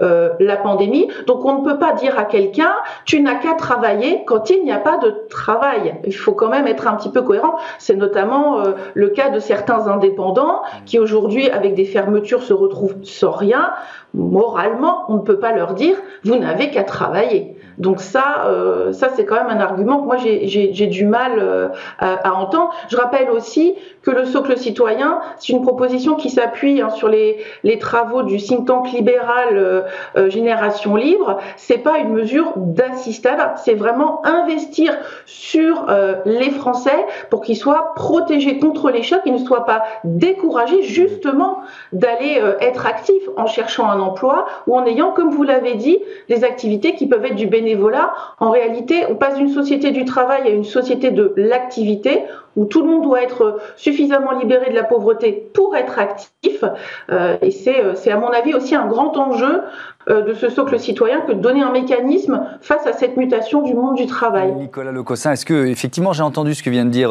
euh, 0.00 0.30
la 0.40 0.56
pandémie. 0.56 1.08
Donc 1.26 1.44
on 1.44 1.60
ne 1.60 1.64
peut 1.64 1.78
pas 1.78 1.92
dire 1.92 2.18
à 2.18 2.24
quelqu'un 2.24 2.72
tu 3.04 3.20
n'as 3.20 3.36
qu'à 3.36 3.54
travailler 3.54 4.24
quand 4.26 4.50
il 4.50 4.64
n'y 4.64 4.72
a 4.72 4.78
pas 4.78 4.98
de 4.98 5.26
travail. 5.30 5.96
Il 6.04 6.14
faut 6.14 6.32
quand 6.32 6.48
même 6.48 6.66
être 6.66 6.86
un 6.86 6.94
petit 6.94 7.10
peu 7.10 7.22
cohérent. 7.22 7.56
C'est 7.78 7.96
notamment 7.96 8.60
euh, 8.60 8.72
le 8.94 9.08
cas 9.08 9.30
de 9.30 9.38
certains 9.38 9.86
indépendants 9.86 10.62
qui 10.86 10.98
aujourd'hui 10.98 11.50
avec 11.50 11.74
des 11.74 11.84
fermetures 11.84 12.42
se 12.42 12.52
retrouvent 12.52 12.96
sans 13.02 13.30
rien. 13.30 13.72
Moralement, 14.14 15.04
on 15.08 15.14
ne 15.14 15.22
peut 15.22 15.38
pas 15.38 15.52
leur 15.52 15.74
dire 15.74 15.96
vous 16.24 16.36
n'avez 16.36 16.70
qu'à 16.70 16.84
travailler. 16.84 17.56
Donc 17.76 18.00
ça, 18.00 18.46
euh, 18.46 18.92
ça 18.92 19.08
c'est 19.14 19.24
quand 19.24 19.36
même 19.36 19.56
un 19.56 19.60
argument 19.60 20.00
que 20.00 20.06
moi 20.06 20.16
j'ai 20.16 20.86
du 20.86 21.04
mal 21.04 21.70
à, 21.98 22.34
entendre. 22.34 22.74
Je 22.90 22.96
rappelle 22.96 23.30
aussi 23.30 23.76
que 24.08 24.14
le 24.14 24.24
socle 24.24 24.56
citoyen, 24.56 25.20
c'est 25.36 25.52
une 25.52 25.62
proposition 25.62 26.14
qui 26.14 26.30
s'appuie 26.30 26.80
hein, 26.80 26.88
sur 26.90 27.08
les, 27.08 27.44
travaux 27.78 28.22
du 28.22 28.38
think 28.38 28.66
tank 28.66 28.90
libéral 28.92 29.48
euh, 29.52 29.82
euh, 30.16 30.30
Génération 30.30 30.96
Libre. 30.96 31.38
C'est 31.56 31.78
pas 31.78 31.98
une 31.98 32.12
mesure 32.12 32.52
d'assistanat, 32.56 33.54
c'est 33.56 33.74
vraiment 33.74 34.24
investir 34.24 34.96
sur 35.26 35.86
euh, 35.88 36.14
les 36.24 36.50
Français 36.50 37.06
pour 37.30 37.42
qu'ils 37.42 37.56
soient 37.56 37.92
protégés 37.94 38.58
contre 38.58 38.90
les 38.90 39.02
chocs, 39.02 39.22
qu'ils 39.22 39.34
ne 39.34 39.44
soient 39.44 39.66
pas 39.66 39.84
découragés 40.04 40.82
justement 40.82 41.60
d'aller 41.92 42.40
être 42.60 42.86
actifs 42.86 43.28
en 43.36 43.46
cherchant 43.46 43.88
un 43.88 43.97
emploi 43.98 44.46
ou 44.66 44.76
en 44.76 44.84
ayant, 44.86 45.12
comme 45.12 45.30
vous 45.30 45.42
l'avez 45.42 45.74
dit, 45.74 45.98
des 46.28 46.44
activités 46.44 46.94
qui 46.94 47.06
peuvent 47.06 47.24
être 47.24 47.34
du 47.34 47.46
bénévolat. 47.46 48.12
En 48.38 48.50
réalité, 48.50 49.04
on 49.08 49.14
passe 49.14 49.36
d'une 49.36 49.50
société 49.50 49.90
du 49.90 50.04
travail 50.04 50.42
à 50.42 50.50
une 50.50 50.64
société 50.64 51.10
de 51.10 51.32
l'activité 51.36 52.22
où 52.58 52.64
tout 52.64 52.82
le 52.82 52.88
monde 52.88 53.04
doit 53.04 53.22
être 53.22 53.60
suffisamment 53.76 54.32
libéré 54.32 54.70
de 54.70 54.74
la 54.74 54.82
pauvreté 54.82 55.48
pour 55.54 55.76
être 55.76 55.98
actif. 55.98 56.64
Euh, 57.10 57.36
et 57.40 57.54
euh, 57.68 57.92
c'est, 57.94 58.10
à 58.10 58.16
mon 58.18 58.30
avis, 58.30 58.52
aussi 58.52 58.74
un 58.74 58.86
grand 58.86 59.16
enjeu 59.16 59.62
euh, 60.10 60.22
de 60.22 60.34
ce 60.34 60.48
socle 60.48 60.80
citoyen 60.80 61.20
que 61.20 61.32
de 61.32 61.40
donner 61.40 61.62
un 61.62 61.70
mécanisme 61.70 62.42
face 62.60 62.84
à 62.88 62.92
cette 62.92 63.16
mutation 63.16 63.62
du 63.62 63.74
monde 63.74 63.94
du 63.94 64.06
travail. 64.06 64.52
Nicolas 64.54 64.90
Lecossin, 64.90 65.32
est-ce 65.32 65.46
que, 65.46 65.66
effectivement, 65.66 66.12
j'ai 66.12 66.24
entendu 66.24 66.52
ce 66.52 66.64
que 66.64 66.70
vient 66.70 66.84
de 66.84 66.90
dire 66.90 67.10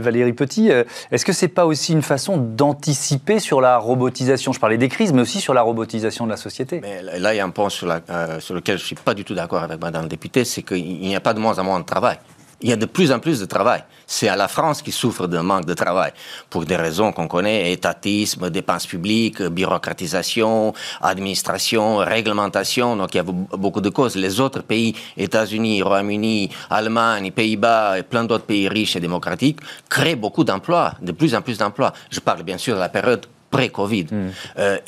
Valérie 0.00 0.32
Petit, 0.32 0.70
est-ce 1.12 1.24
que 1.24 1.32
c'est 1.32 1.46
pas 1.46 1.66
aussi 1.66 1.92
une 1.92 2.02
façon 2.02 2.38
d'anticiper 2.38 3.38
sur 3.38 3.60
la 3.60 3.78
robotisation? 3.78 4.52
Je 4.52 4.58
parlais 4.58 4.78
des 4.78 4.88
crises, 4.88 5.12
mais 5.12 5.22
aussi 5.22 5.40
sur 5.40 5.54
la 5.54 5.62
robotisation 5.62 6.24
de 6.24 6.30
la 6.30 6.36
société. 6.36 6.80
Mais 6.82 7.02
là, 7.20 7.34
il 7.34 7.36
y 7.36 7.40
a 7.40 7.44
un 7.44 7.50
point 7.50 7.68
sur, 7.68 7.88
sur 8.40 8.54
lequel 8.54 8.78
je 8.78 8.82
ne 8.82 8.86
suis 8.86 8.96
pas 8.96 9.14
du 9.14 9.24
tout 9.24 9.34
d'accord 9.34 9.62
avec 9.62 9.80
Madame 9.80 10.02
la 10.02 10.08
députée, 10.08 10.44
c'est 10.44 10.62
qu'il 10.62 10.98
n'y 10.98 11.14
a 11.14 11.20
pas 11.20 11.34
de 11.34 11.38
moins 11.38 11.56
en 11.60 11.64
moins 11.64 11.78
de 11.78 11.84
travail 11.84 12.18
il 12.60 12.68
y 12.68 12.72
a 12.72 12.76
de 12.76 12.86
plus 12.86 13.12
en 13.12 13.20
plus 13.20 13.40
de 13.40 13.46
travail. 13.46 13.84
C'est 14.06 14.28
à 14.28 14.36
la 14.36 14.48
France 14.48 14.82
qui 14.82 14.90
souffre 14.90 15.26
d'un 15.26 15.42
manque 15.42 15.66
de 15.66 15.74
travail, 15.74 16.12
pour 16.50 16.64
des 16.64 16.76
raisons 16.76 17.12
qu'on 17.12 17.28
connaît, 17.28 17.72
étatisme, 17.72 18.50
dépenses 18.50 18.86
publiques, 18.86 19.42
bureaucratisation, 19.42 20.72
administration, 21.00 21.98
réglementation, 21.98 22.96
donc 22.96 23.14
il 23.14 23.18
y 23.18 23.20
a 23.20 23.24
beaucoup 23.24 23.80
de 23.80 23.90
causes. 23.90 24.16
Les 24.16 24.40
autres 24.40 24.62
pays, 24.62 24.94
États-Unis, 25.16 25.82
Royaume-Uni, 25.82 26.50
Allemagne, 26.70 27.30
Pays-Bas 27.30 27.98
et 27.98 28.02
plein 28.02 28.24
d'autres 28.24 28.46
pays 28.46 28.68
riches 28.68 28.96
et 28.96 29.00
démocratiques, 29.00 29.60
créent 29.88 30.16
beaucoup 30.16 30.44
d'emplois, 30.44 30.94
de 31.00 31.12
plus 31.12 31.34
en 31.34 31.42
plus 31.42 31.58
d'emplois. 31.58 31.92
Je 32.10 32.20
parle 32.20 32.42
bien 32.42 32.58
sûr 32.58 32.74
de 32.74 32.80
la 32.80 32.88
période 32.88 33.26
pré-Covid. 33.50 34.06
Hmm. 34.10 34.28
Euh, 34.58 34.78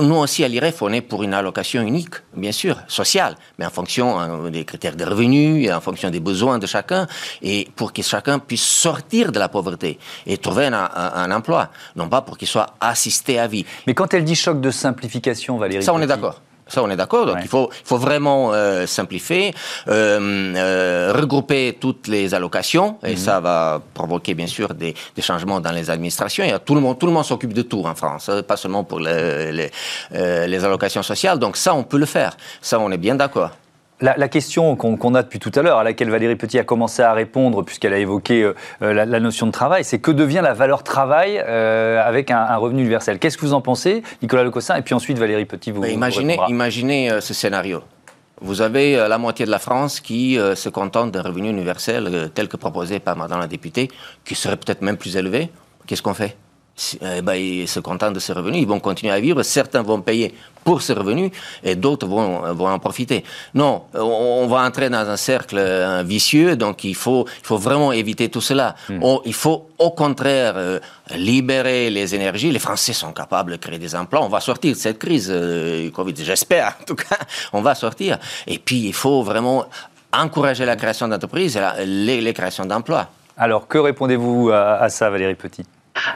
nous 0.00 0.16
aussi, 0.16 0.44
à 0.44 0.48
l'IREF, 0.48 0.82
on 0.82 0.92
est 0.92 1.00
pour 1.00 1.22
une 1.22 1.34
allocation 1.34 1.82
unique, 1.82 2.14
bien 2.34 2.52
sûr, 2.52 2.76
sociale, 2.88 3.36
mais 3.58 3.66
en 3.66 3.70
fonction 3.70 4.18
hein, 4.18 4.50
des 4.50 4.64
critères 4.64 4.96
de 4.96 5.04
revenus, 5.04 5.70
en 5.72 5.80
fonction 5.80 6.10
des 6.10 6.20
besoins 6.20 6.58
de 6.58 6.66
chacun, 6.66 7.06
et 7.42 7.68
pour 7.76 7.92
que 7.92 8.02
chacun 8.02 8.38
puisse 8.38 8.64
sortir 8.64 9.32
de 9.32 9.38
la 9.38 9.48
pauvreté 9.48 9.98
et 10.26 10.38
trouver 10.38 10.66
un, 10.66 11.30
emploi, 11.30 11.70
non 11.96 12.08
pas 12.08 12.22
pour 12.22 12.36
qu'il 12.38 12.48
soit 12.48 12.74
assisté 12.80 13.38
à 13.38 13.46
vie. 13.46 13.64
Mais 13.86 13.94
quand 13.94 14.12
elle 14.14 14.24
dit 14.24 14.34
choc 14.34 14.60
de 14.60 14.70
simplification, 14.70 15.56
Valérie... 15.58 15.82
Ça, 15.82 15.94
on 15.94 16.00
est 16.00 16.06
d'accord. 16.06 16.40
Ça, 16.68 16.82
on 16.82 16.90
est 16.90 16.96
d'accord. 16.96 17.26
Donc, 17.26 17.36
il, 17.42 17.48
faut, 17.48 17.70
faut 17.84 17.96
vraiment 17.96 18.52
euh, 18.52 18.86
simplifier, 18.86 19.54
euh, 19.86 20.54
euh, 20.56 21.12
regrouper 21.14 21.76
toutes 21.80 22.08
les 22.08 22.34
allocations, 22.34 22.98
et 23.04 23.12
mhm. 23.12 23.16
ça 23.16 23.38
va 23.38 23.80
provoquer, 23.94 24.34
bien 24.34 24.48
sûr, 24.48 24.74
des, 24.74 24.94
des, 25.14 25.22
changements 25.22 25.60
dans 25.60 25.70
les 25.70 25.90
administrations. 25.90 26.44
Et 26.44 26.52
tout 26.64 26.74
le 26.74 26.80
monde, 26.80 26.98
tout 26.98 27.06
le 27.06 27.12
monde 27.12 27.24
s'occupe 27.24 27.52
de 27.52 27.62
tout 27.62 27.84
en 27.84 27.94
France, 27.94 28.28
hein, 28.28 28.42
pas 28.42 28.56
seulement 28.56 28.82
pour 28.82 28.98
les, 28.98 29.52
les, 29.52 29.70
les, 30.10 30.64
allocations 30.64 31.04
sociales. 31.04 31.38
Donc, 31.38 31.56
ça, 31.56 31.72
on 31.72 31.84
peut 31.84 31.98
le 31.98 32.06
faire. 32.06 32.36
Ça, 32.60 32.80
on 32.80 32.90
est 32.90 32.98
bien 32.98 33.14
d'accord. 33.14 33.50
La, 34.00 34.28
question 34.28 34.76
qu'on 34.76 35.14
a 35.14 35.22
depuis 35.22 35.38
tout 35.38 35.52
à 35.54 35.62
l'heure, 35.62 35.78
à 35.78 35.84
laquelle 35.84 36.10
Valérie 36.10 36.36
Petit 36.36 36.58
a 36.58 36.64
commencé 36.64 37.00
à 37.00 37.14
répondre, 37.14 37.62
puisqu'elle 37.62 37.94
a 37.94 37.98
évoqué 37.98 38.42
euh, 38.42 38.54
la, 38.92 39.20
notion 39.20 39.46
de 39.46 39.52
travail, 39.52 39.84
c'est 39.84 39.98
que 39.98 40.10
devient 40.10 40.42
la 40.42 40.52
valeur 40.52 40.82
travail 40.82 41.42
euh, 41.46 42.06
avec 42.06 42.30
un, 42.30 42.56
revenu 42.56 42.82
universel 42.82 43.18
Qu'est-ce 43.18 43.38
que 43.38 43.46
vous 43.46 43.54
en 43.54 43.62
pensez, 43.62 44.02
Nicolas 44.20 44.44
Lecossin 44.44 44.76
Et 44.76 44.82
puis 44.82 44.94
ensuite, 44.94 45.18
Valérie 45.18 45.46
Petit, 45.46 45.70
vous, 45.70 45.82
imaginez, 45.84 46.36
vous 46.36 46.50
imaginez 46.50 47.10
euh, 47.10 47.22
ce 47.22 47.32
scénario. 47.32 47.82
Vous 48.42 48.60
avez 48.60 48.96
la 48.96 49.16
moitié 49.16 49.46
de 49.46 49.50
la 49.50 49.58
France 49.58 49.98
qui 50.00 50.36
se 50.36 50.68
contente 50.68 51.10
d'un 51.10 51.22
revenu 51.22 51.48
universel 51.48 52.30
tel 52.34 52.48
que 52.48 52.58
proposé 52.58 53.00
par 53.00 53.16
Madame 53.16 53.40
la 53.40 53.46
députée, 53.46 53.88
qui 54.26 54.34
serait 54.34 54.58
peut-être 54.58 54.82
même 54.82 54.98
plus 54.98 55.16
élevé. 55.16 55.48
Qu'est-ce 55.86 56.02
qu'on 56.02 56.12
fait? 56.12 56.36
Eh 57.00 57.22
ben, 57.22 57.34
ils 57.34 57.68
se 57.68 57.80
contentent 57.80 58.12
de 58.12 58.20
ces 58.20 58.32
revenus, 58.32 58.60
ils 58.60 58.68
vont 58.68 58.80
continuer 58.80 59.12
à 59.12 59.20
vivre. 59.20 59.42
Certains 59.42 59.82
vont 59.82 60.00
payer 60.02 60.34
pour 60.62 60.82
ces 60.82 60.92
revenus 60.92 61.30
et 61.62 61.74
d'autres 61.74 62.06
vont, 62.06 62.52
vont 62.52 62.68
en 62.68 62.78
profiter. 62.78 63.24
Non, 63.54 63.84
on, 63.94 64.46
va 64.46 64.62
entrer 64.62 64.90
dans 64.90 65.08
un 65.08 65.16
cercle 65.16 65.58
vicieux, 66.04 66.56
donc 66.56 66.84
il 66.84 66.94
faut, 66.94 67.24
il 67.40 67.46
faut 67.46 67.56
vraiment 67.56 67.92
éviter 67.92 68.28
tout 68.28 68.40
cela. 68.40 68.74
Hmm. 68.88 69.00
il 69.24 69.32
faut 69.32 69.68
au 69.78 69.90
contraire 69.90 70.54
euh, 70.56 70.78
libérer 71.14 71.88
les 71.88 72.14
énergies. 72.14 72.50
Les 72.50 72.58
Français 72.58 72.92
sont 72.92 73.12
capables 73.12 73.52
de 73.52 73.56
créer 73.56 73.78
des 73.78 73.94
emplois. 73.94 74.22
On 74.22 74.28
va 74.28 74.40
sortir 74.40 74.72
de 74.74 74.78
cette 74.78 74.98
crise 74.98 75.30
euh, 75.30 75.90
Covid, 75.92 76.14
j'espère 76.18 76.76
en 76.80 76.84
tout 76.84 76.96
cas. 76.96 77.16
On 77.52 77.62
va 77.62 77.74
sortir. 77.74 78.18
Et 78.46 78.58
puis 78.58 78.80
il 78.80 78.94
faut 78.94 79.22
vraiment 79.22 79.66
encourager 80.12 80.64
la 80.64 80.76
création 80.76 81.08
d'entreprises 81.08 81.56
et 81.56 81.86
les, 81.86 82.20
les 82.20 82.32
créations 82.34 82.66
d'emplois. 82.66 83.08
Alors 83.38 83.68
que 83.68 83.78
répondez-vous 83.78 84.50
à 84.50 84.88
ça, 84.88 85.10
Valérie 85.10 85.34
Petit? 85.34 85.64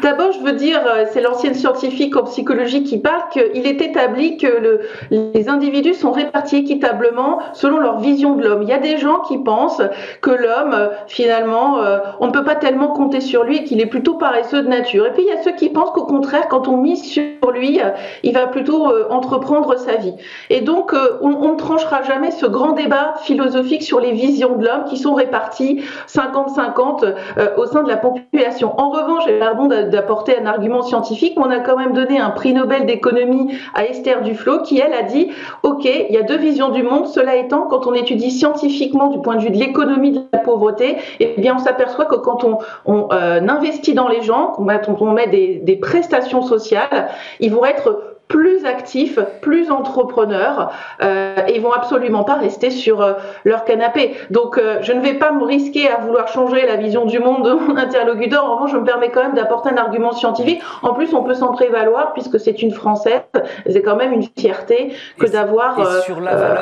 D'abord, 0.02 0.32
je 0.32 0.40
veux 0.40 0.52
dire, 0.52 0.80
euh, 0.86 1.04
c'est 1.10 1.20
l'ancienne 1.20 1.54
scientifique 1.54 2.16
en 2.16 2.24
psychologie 2.24 2.84
qui 2.84 2.98
parle 2.98 3.22
qu'il 3.32 3.66
est 3.66 3.80
établi 3.80 4.36
que 4.36 4.46
le, 4.46 4.80
les 5.10 5.48
individus 5.48 5.94
sont 5.94 6.12
répartis 6.12 6.56
équitablement 6.56 7.38
selon 7.52 7.78
leur 7.78 7.98
vision 7.98 8.34
de 8.34 8.42
l'homme. 8.42 8.62
Il 8.62 8.68
y 8.68 8.72
a 8.72 8.78
des 8.78 8.98
gens 8.98 9.20
qui 9.20 9.38
pensent 9.38 9.82
que 10.20 10.30
l'homme, 10.30 10.74
euh, 10.74 10.88
finalement, 11.06 11.78
euh, 11.78 11.98
on 12.20 12.26
ne 12.26 12.32
peut 12.32 12.44
pas 12.44 12.56
tellement 12.56 12.88
compter 12.88 13.20
sur 13.20 13.44
lui 13.44 13.58
et 13.58 13.64
qu'il 13.64 13.80
est 13.80 13.86
plutôt 13.86 14.14
paresseux 14.14 14.62
de 14.62 14.68
nature. 14.68 15.06
Et 15.06 15.12
puis, 15.12 15.22
il 15.22 15.28
y 15.28 15.38
a 15.38 15.42
ceux 15.42 15.52
qui 15.52 15.70
pensent 15.70 15.90
qu'au 15.90 16.04
contraire, 16.04 16.48
quand 16.48 16.68
on 16.68 16.76
mise 16.76 17.02
sur 17.02 17.50
lui, 17.52 17.80
il 18.22 18.34
va 18.34 18.46
plutôt 18.46 18.88
entreprendre 19.10 19.76
sa 19.76 19.96
vie. 19.96 20.14
Et 20.50 20.60
donc, 20.60 20.94
on, 21.20 21.50
ne 21.50 21.56
tranchera 21.56 22.02
jamais 22.02 22.30
ce 22.30 22.46
grand 22.46 22.72
débat 22.72 23.14
philosophique 23.22 23.82
sur 23.82 24.00
les 24.00 24.12
visions 24.12 24.56
de 24.56 24.64
l'homme 24.64 24.84
qui 24.84 24.96
sont 24.96 25.14
réparties 25.14 25.82
50-50 26.08 27.14
au 27.56 27.66
sein 27.66 27.82
de 27.82 27.88
la 27.88 27.96
population. 27.96 28.78
En 28.78 28.90
revanche, 28.90 29.24
pardon 29.38 29.69
d'apporter 29.70 30.38
un 30.38 30.46
argument 30.46 30.82
scientifique, 30.82 31.34
mais 31.36 31.44
on 31.46 31.50
a 31.50 31.60
quand 31.60 31.76
même 31.76 31.92
donné 31.92 32.18
un 32.18 32.30
prix 32.30 32.52
Nobel 32.52 32.86
d'économie 32.86 33.54
à 33.74 33.84
Esther 33.84 34.22
Duflo 34.22 34.62
qui, 34.62 34.78
elle, 34.78 34.92
a 34.92 35.02
dit, 35.02 35.30
OK, 35.62 35.84
il 35.84 36.14
y 36.14 36.18
a 36.18 36.22
deux 36.22 36.36
visions 36.38 36.70
du 36.70 36.82
monde. 36.82 37.06
Cela 37.06 37.36
étant, 37.36 37.66
quand 37.68 37.86
on 37.86 37.94
étudie 37.94 38.30
scientifiquement 38.30 39.08
du 39.08 39.20
point 39.20 39.36
de 39.36 39.42
vue 39.42 39.50
de 39.50 39.58
l'économie 39.58 40.12
de 40.12 40.22
la 40.32 40.38
pauvreté, 40.40 40.96
eh 41.20 41.34
bien, 41.38 41.56
on 41.56 41.58
s'aperçoit 41.58 42.04
que 42.04 42.16
quand 42.16 42.44
on, 42.44 43.08
euh, 43.12 43.40
investit 43.48 43.94
dans 43.94 44.08
les 44.08 44.22
gens, 44.22 44.54
quand 44.56 45.02
on 45.02 45.12
met 45.12 45.26
des, 45.26 45.56
des 45.56 45.76
prestations 45.76 46.42
sociales, 46.42 47.08
ils 47.40 47.52
vont 47.52 47.64
être 47.64 48.09
plus 48.30 48.64
actifs, 48.64 49.18
plus 49.42 49.70
entrepreneurs, 49.70 50.72
euh, 51.02 51.34
et 51.48 51.56
ils 51.56 51.60
vont 51.60 51.72
absolument 51.72 52.22
pas 52.22 52.36
rester 52.36 52.70
sur 52.70 53.02
euh, 53.02 53.14
leur 53.44 53.64
canapé. 53.64 54.16
Donc, 54.30 54.56
euh, 54.56 54.78
je 54.82 54.92
ne 54.92 55.00
vais 55.00 55.14
pas 55.14 55.32
me 55.32 55.44
risquer 55.44 55.88
à 55.88 55.96
vouloir 55.96 56.28
changer 56.28 56.64
la 56.64 56.76
vision 56.76 57.04
du 57.04 57.18
monde 57.18 57.44
de 57.44 57.52
mon 57.52 57.76
interlocuteur. 57.76 58.44
En 58.44 58.54
revanche, 58.54 58.70
je 58.70 58.76
me 58.76 58.84
permets 58.84 59.10
quand 59.10 59.22
même 59.22 59.34
d'apporter 59.34 59.70
un 59.70 59.76
argument 59.76 60.12
scientifique. 60.12 60.62
En 60.82 60.94
plus, 60.94 61.12
on 61.12 61.24
peut 61.24 61.34
s'en 61.34 61.52
prévaloir 61.52 62.12
puisque 62.12 62.38
c'est 62.38 62.62
une 62.62 62.70
Française. 62.70 63.22
C'est 63.68 63.82
quand 63.82 63.96
même 63.96 64.12
une 64.12 64.26
fierté 64.38 64.94
que 65.18 65.26
d'avoir 65.26 65.76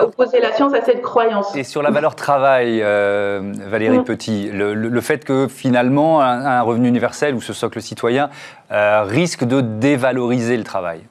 opposé 0.03 0.41
la 0.41 0.53
science 0.53 0.73
à 0.73 0.81
cette 0.81 1.03
croyance. 1.03 1.55
Et 1.55 1.65
sur 1.65 1.83
la 1.83 1.91
valeur 1.91 2.15
travail, 2.15 2.81
Valérie 2.81 3.99
mm. 3.99 4.05
Petit, 4.05 4.51
le, 4.51 5.01
fait 5.03 5.23
que 5.25 5.49
finalement 5.49 6.23
un, 6.23 6.47
un, 6.47 6.63
revenu 6.63 6.89
universel 6.89 7.35
ou 7.35 7.43
ce 7.43 7.53
socle 7.53 7.83
citoyen 7.83 8.31
risque 8.71 9.45
de 9.45 9.61
dévaloriser 9.61 10.57
le 10.57 10.65
travail. 10.65 11.03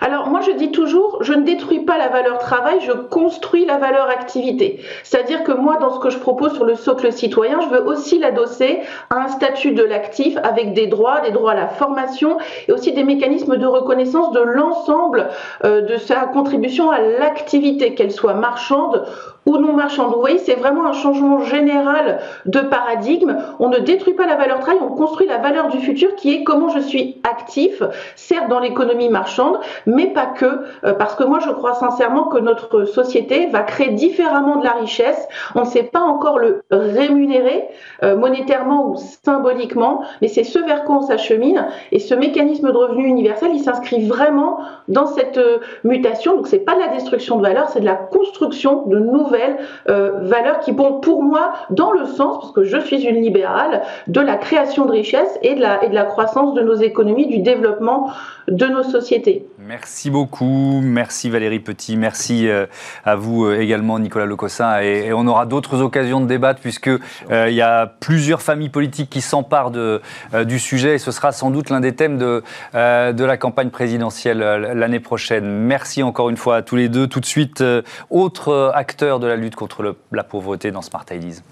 Alors 0.00 0.28
moi 0.28 0.40
je 0.40 0.50
dis 0.50 0.70
toujours, 0.70 1.22
je 1.22 1.32
ne 1.32 1.44
détruis 1.44 1.80
pas 1.80 1.96
la 1.96 2.08
valeur 2.08 2.38
travail, 2.38 2.80
je 2.80 2.92
construis 2.92 3.64
la 3.64 3.78
valeur 3.78 4.08
activité. 4.10 4.80
C'est-à-dire 5.02 5.44
que 5.44 5.52
moi 5.52 5.78
dans 5.78 5.94
ce 5.94 6.00
que 6.00 6.10
je 6.10 6.18
propose 6.18 6.54
sur 6.54 6.64
le 6.64 6.74
socle 6.74 7.12
citoyen, 7.12 7.60
je 7.60 7.68
veux 7.68 7.82
aussi 7.86 8.18
l'adosser 8.18 8.80
à 9.10 9.16
un 9.16 9.28
statut 9.28 9.72
de 9.72 9.82
l'actif 9.82 10.36
avec 10.42 10.74
des 10.74 10.86
droits, 10.86 11.20
des 11.20 11.30
droits 11.30 11.52
à 11.52 11.54
la 11.54 11.68
formation 11.68 12.38
et 12.68 12.72
aussi 12.72 12.92
des 12.92 13.04
mécanismes 13.04 13.56
de 13.56 13.66
reconnaissance 13.66 14.32
de 14.32 14.40
l'ensemble 14.40 15.28
euh, 15.64 15.80
de 15.80 15.96
sa 15.96 16.26
contribution 16.26 16.90
à 16.90 17.00
l'activité, 17.00 17.94
qu'elle 17.94 18.12
soit 18.12 18.34
marchande 18.34 19.06
ou 19.46 19.56
non 19.58 19.72
marchande. 19.72 20.12
Vous 20.12 20.20
voyez, 20.20 20.38
c'est 20.38 20.54
vraiment 20.54 20.86
un 20.86 20.92
changement 20.92 21.40
général 21.40 22.20
de 22.46 22.60
paradigme. 22.60 23.36
On 23.58 23.68
ne 23.68 23.78
détruit 23.78 24.14
pas 24.14 24.26
la 24.26 24.36
valeur 24.36 24.60
travail, 24.60 24.80
on 24.82 24.94
construit 24.94 25.26
la 25.26 25.38
valeur 25.38 25.68
du 25.68 25.78
futur 25.78 26.14
qui 26.14 26.34
est 26.34 26.44
comment 26.44 26.68
je 26.68 26.80
suis 26.80 27.20
actif, 27.28 27.82
certes 28.14 28.48
dans 28.48 28.60
l'économie 28.60 29.08
marchande, 29.08 29.58
mais 29.86 30.06
pas 30.06 30.26
que, 30.26 30.62
euh, 30.84 30.94
parce 30.94 31.14
que 31.14 31.24
moi 31.24 31.38
je 31.40 31.50
crois 31.50 31.74
sincèrement 31.74 32.24
que 32.24 32.38
notre 32.38 32.84
société 32.84 33.46
va 33.46 33.62
créer 33.62 33.90
différemment 33.90 34.56
de 34.56 34.64
la 34.64 34.72
richesse. 34.72 35.28
On 35.54 35.60
ne 35.60 35.66
sait 35.66 35.84
pas 35.84 36.00
encore 36.00 36.38
le 36.38 36.62
rémunérer 36.70 37.68
euh, 38.02 38.16
monétairement 38.16 38.88
ou 38.88 38.96
symboliquement, 38.96 40.02
mais 40.20 40.28
c'est 40.28 40.44
ce 40.44 40.58
vers 40.58 40.84
quoi 40.84 40.96
on 40.96 41.02
s'achemine. 41.02 41.66
Et 41.90 41.98
ce 41.98 42.14
mécanisme 42.14 42.70
de 42.70 42.76
revenu 42.76 43.06
universel, 43.06 43.50
il 43.54 43.60
s'inscrit 43.60 44.06
vraiment 44.06 44.58
dans 44.88 45.06
cette 45.06 45.38
euh, 45.38 45.58
mutation. 45.84 46.36
Donc 46.36 46.46
c'est 46.46 46.58
pas 46.58 46.74
de 46.74 46.80
la 46.80 46.88
destruction 46.88 47.36
de 47.38 47.42
valeur, 47.42 47.68
c'est 47.68 47.80
de 47.80 47.84
la 47.84 47.94
construction 47.94 48.86
de 48.86 48.98
nouveaux 49.32 49.62
euh, 49.88 50.20
valeurs 50.22 50.60
qui 50.60 50.72
vont 50.72 51.00
pour 51.00 51.22
moi 51.22 51.52
dans 51.70 51.92
le 51.92 52.06
sens, 52.06 52.38
parce 52.40 52.52
que 52.52 52.64
je 52.64 52.78
suis 52.78 53.02
une 53.02 53.22
libérale, 53.22 53.82
de 54.06 54.20
la 54.20 54.36
création 54.36 54.84
de 54.84 54.92
richesses 54.92 55.38
et 55.42 55.54
de 55.54 55.60
la, 55.60 55.84
et 55.84 55.88
de 55.88 55.94
la 55.94 56.04
croissance 56.04 56.54
de 56.54 56.62
nos 56.62 56.74
économies, 56.74 57.26
du 57.26 57.38
développement 57.38 58.10
de 58.48 58.66
nos 58.66 58.82
sociétés. 58.82 59.46
Merci 59.58 60.10
beaucoup, 60.10 60.80
merci 60.82 61.30
Valérie 61.30 61.60
Petit, 61.60 61.96
merci 61.96 62.48
euh, 62.48 62.66
à 63.04 63.14
vous 63.14 63.44
euh, 63.44 63.60
également 63.60 64.00
Nicolas 64.00 64.26
Lecossin 64.26 64.80
et, 64.80 65.12
on 65.12 65.26
aura 65.26 65.46
d'autres 65.46 65.80
occasions 65.80 66.20
de 66.20 66.26
débattre 66.26 66.60
puisque 66.60 66.90
il 67.30 67.54
y 67.54 67.60
a 67.60 67.86
plusieurs 67.86 68.40
familles 68.40 68.70
politiques 68.70 69.10
qui 69.10 69.20
s'emparent 69.20 69.70
de, 69.70 70.00
du 70.44 70.58
sujet 70.58 70.94
et 70.94 70.98
ce 70.98 71.10
sera 71.10 71.32
sans 71.32 71.50
doute 71.50 71.70
l'un 71.70 71.80
des 71.80 71.94
thèmes 71.94 72.18
de, 72.18 72.42
de 72.72 73.24
la 73.24 73.36
campagne 73.36 73.68
présidentielle 73.68 74.38
l'année 74.38 75.00
prochaine. 75.00 75.44
Merci 75.44 76.02
encore 76.02 76.30
une 76.30 76.36
fois 76.36 76.56
à 76.56 76.62
tous 76.62 76.76
les 76.76 76.88
deux. 76.88 77.06
Tout 77.06 77.20
de 77.20 77.26
suite, 77.26 77.62
autre 78.10 78.72
acteur 78.74 79.20
de 79.20 79.21
la 79.26 79.36
lutte 79.36 79.56
contre 79.56 79.96
la 80.10 80.24
pauvreté 80.24 80.70
dans 80.70 80.82
Smart 80.82 81.06
Ideas. 81.10 81.42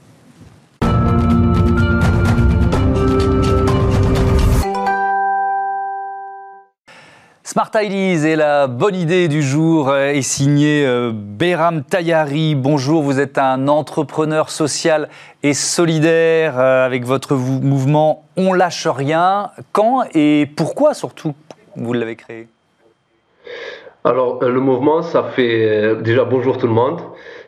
Smart 7.51 7.73
Ideas 7.75 8.29
et 8.29 8.37
la 8.37 8.69
bonne 8.69 8.95
idée 8.95 9.27
du 9.27 9.43
jour 9.43 9.93
est 9.97 10.23
signée 10.23 10.87
euh, 10.87 11.11
Béram 11.13 11.83
Tayari. 11.83 12.55
Bonjour, 12.55 13.03
vous 13.03 13.19
êtes 13.19 13.39
un 13.39 13.67
entrepreneur 13.67 14.51
social 14.51 15.09
et 15.43 15.53
solidaire 15.53 16.61
euh, 16.61 16.87
avec 16.87 17.05
votre 17.05 17.35
mouvement 17.35 18.23
On 18.37 18.53
lâche 18.53 18.87
rien. 18.87 19.51
Quand 19.73 20.05
et 20.15 20.49
pourquoi 20.57 20.95
surtout 20.95 21.35
vous 21.75 21.93
l'avez 21.93 22.15
créé? 22.15 22.47
Alors 24.05 24.45
euh, 24.45 24.49
le 24.49 24.61
mouvement, 24.61 25.03
ça 25.03 25.25
fait 25.25 25.97
déjà 26.03 26.23
bonjour 26.23 26.57
tout 26.57 26.69
le 26.69 26.73
monde. 26.73 27.03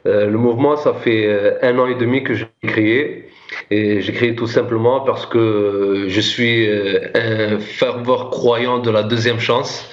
Euh, 0.07 0.27
le 0.27 0.38
mouvement, 0.38 0.77
ça 0.77 0.95
fait 0.95 1.27
euh, 1.27 1.59
un 1.62 1.79
an 1.79 1.87
et 1.87 1.95
demi 1.95 2.23
que 2.23 2.35
j'ai 2.35 2.49
créé. 2.67 3.29
Et 3.71 4.01
j'ai 4.01 4.12
créé 4.12 4.35
tout 4.35 4.47
simplement 4.47 5.01
parce 5.01 5.27
que 5.27 6.07
je 6.09 6.21
suis 6.21 6.67
euh, 6.67 7.11
un 7.15 7.59
ferveur 7.61 8.31
croyant 8.31 8.79
de 8.79 8.91
la 8.91 9.03
deuxième 9.03 9.41
chance. 9.41 9.87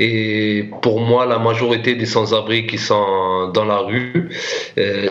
Et 0.00 0.66
pour 0.82 1.00
moi, 1.00 1.26
la 1.26 1.40
majorité 1.40 1.96
des 1.96 2.06
sans-abri 2.06 2.66
qui 2.66 2.78
sont 2.78 3.50
dans 3.52 3.64
la 3.64 3.78
rue, 3.78 4.28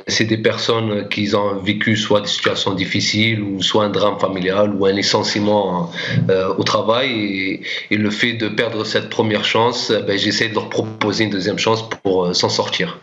c'est 0.08 0.24
des 0.24 0.38
personnes 0.38 1.10
qui 1.10 1.36
ont 1.36 1.58
vécu 1.58 1.98
soit 1.98 2.22
des 2.22 2.28
situations 2.28 2.74
difficiles, 2.74 3.42
ou 3.42 3.62
soit 3.62 3.84
un 3.84 3.90
drame 3.90 4.18
familial, 4.18 4.74
ou 4.74 4.86
un 4.86 4.94
licenciement 4.94 5.92
au 6.58 6.64
travail. 6.64 7.60
Et, 7.92 7.98
le 7.98 8.10
fait 8.10 8.34
de 8.36 8.48
perdre 8.48 8.86
cette 8.86 9.10
première 9.10 9.44
chance, 9.44 9.92
ben, 9.92 10.18
j'essaie 10.18 10.48
de 10.48 10.54
leur 10.54 10.70
proposer 10.70 11.26
une 11.26 11.32
deuxième 11.32 11.60
chance 11.60 11.90
pour 11.90 12.34
s'en 12.34 12.48
sortir. 12.48 12.98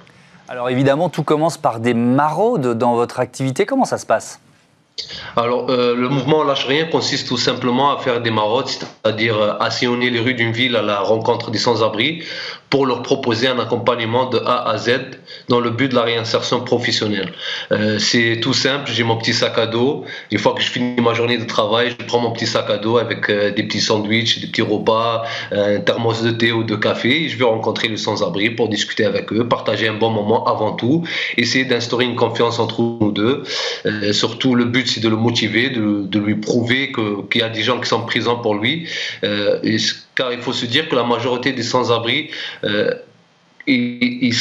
Alors 0.49 0.69
évidemment, 0.69 1.09
tout 1.09 1.23
commence 1.23 1.57
par 1.57 1.81
des 1.81 1.95
maraudes 1.95 2.77
dans 2.77 2.95
votre 2.95 3.21
activité. 3.21 3.67
Comment 3.67 3.85
ça 3.85 3.99
se 3.99 4.07
passe? 4.07 4.41
Alors, 5.37 5.71
euh, 5.71 5.97
le 5.97 6.09
mouvement 6.09 6.45
Lâche 6.45 6.67
Rien 6.67 6.85
consiste 6.85 7.27
tout 7.27 7.37
simplement 7.37 7.97
à 7.97 8.01
faire 8.01 8.21
des 8.21 8.31
maraudes, 8.31 8.69
c'est-à-dire 8.69 9.37
à 9.41 9.67
euh, 9.67 9.71
sillonner 9.71 10.11
les 10.11 10.21
rues 10.21 10.35
d'une 10.35 10.53
ville 10.53 10.77
à 10.77 10.83
la 10.83 11.01
rencontre 11.01 11.51
des 11.51 11.59
sans-abri 11.59 12.23
pour 12.75 12.87
leur 12.87 13.03
proposer 13.03 13.47
un 13.47 13.61
accompagnement 13.61 14.29
de 14.29 14.39
A 14.39 14.69
à 14.69 14.79
Z 14.79 14.91
dans 15.49 15.61
le 15.61 15.71
but 15.71 15.91
de 15.91 15.95
la 15.95 16.03
réinsertion 16.03 16.59
professionnelle. 16.65 17.31
Euh, 17.71 18.01
c'est 18.01 18.41
tout 18.43 18.53
simple, 18.53 18.91
j'ai 18.91 19.05
mon 19.05 19.17
petit 19.17 19.33
sac 19.33 19.57
à 19.59 19.69
dos. 19.69 20.05
Une 20.33 20.41
fois 20.41 20.55
que 20.55 20.61
je 20.61 20.71
finis 20.71 21.01
ma 21.01 21.15
journée 21.15 21.39
de 21.39 21.45
travail, 21.45 21.95
je 21.97 22.05
prends 22.05 22.19
mon 22.19 22.33
petit 22.33 22.49
sac 22.49 22.69
à 22.71 22.79
dos 22.79 22.99
avec 22.99 23.31
euh, 23.31 23.53
des 23.53 23.63
petits 23.63 23.81
sandwichs, 23.81 24.41
des 24.41 24.49
petits 24.49 24.63
repas, 24.63 25.23
un 25.53 25.79
thermos 25.79 26.25
de 26.25 26.33
thé 26.33 26.51
ou 26.51 26.65
de 26.65 26.75
café. 26.75 27.29
Je 27.29 27.39
vais 27.39 27.45
rencontrer 27.45 27.87
les 27.87 27.97
sans-abri 27.97 28.51
pour 28.51 28.69
discuter 28.69 29.05
avec 29.05 29.33
eux, 29.33 29.47
partager 29.47 29.87
un 29.87 29.95
bon 29.95 30.11
moment 30.11 30.45
avant 30.45 30.73
tout, 30.73 31.05
essayer 31.37 31.65
d'instaurer 31.65 32.07
une 32.07 32.17
confiance 32.17 32.59
entre 32.59 32.83
nous 32.83 33.13
deux. 33.13 33.45
Euh, 33.87 34.13
surtout, 34.13 34.57
le 34.57 34.65
but, 34.65 34.89
c'est 34.89 35.01
de 35.01 35.09
le 35.09 35.17
motiver, 35.17 35.71
de, 35.71 36.03
de 36.09 36.19
lui 36.19 36.35
prouver 36.35 36.91
qu'il 36.91 37.41
y 37.41 37.45
a 37.45 37.51
des 37.51 37.63
gens 37.63 37.79
qui 37.79 37.89
sont 37.89 38.03
présents 38.03 38.39
pour 38.39 38.57
lui. 38.57 38.89
Euh, 39.23 39.61
car 40.15 40.33
il 40.33 40.41
faut 40.41 40.53
se 40.53 40.67
dire 40.67 40.89
que 40.89 40.95
la 40.95 41.05
majorité 41.05 41.53
des 41.53 41.63
sans-abri 41.63 42.31
euh, 42.65 42.95
ils, 43.67 44.35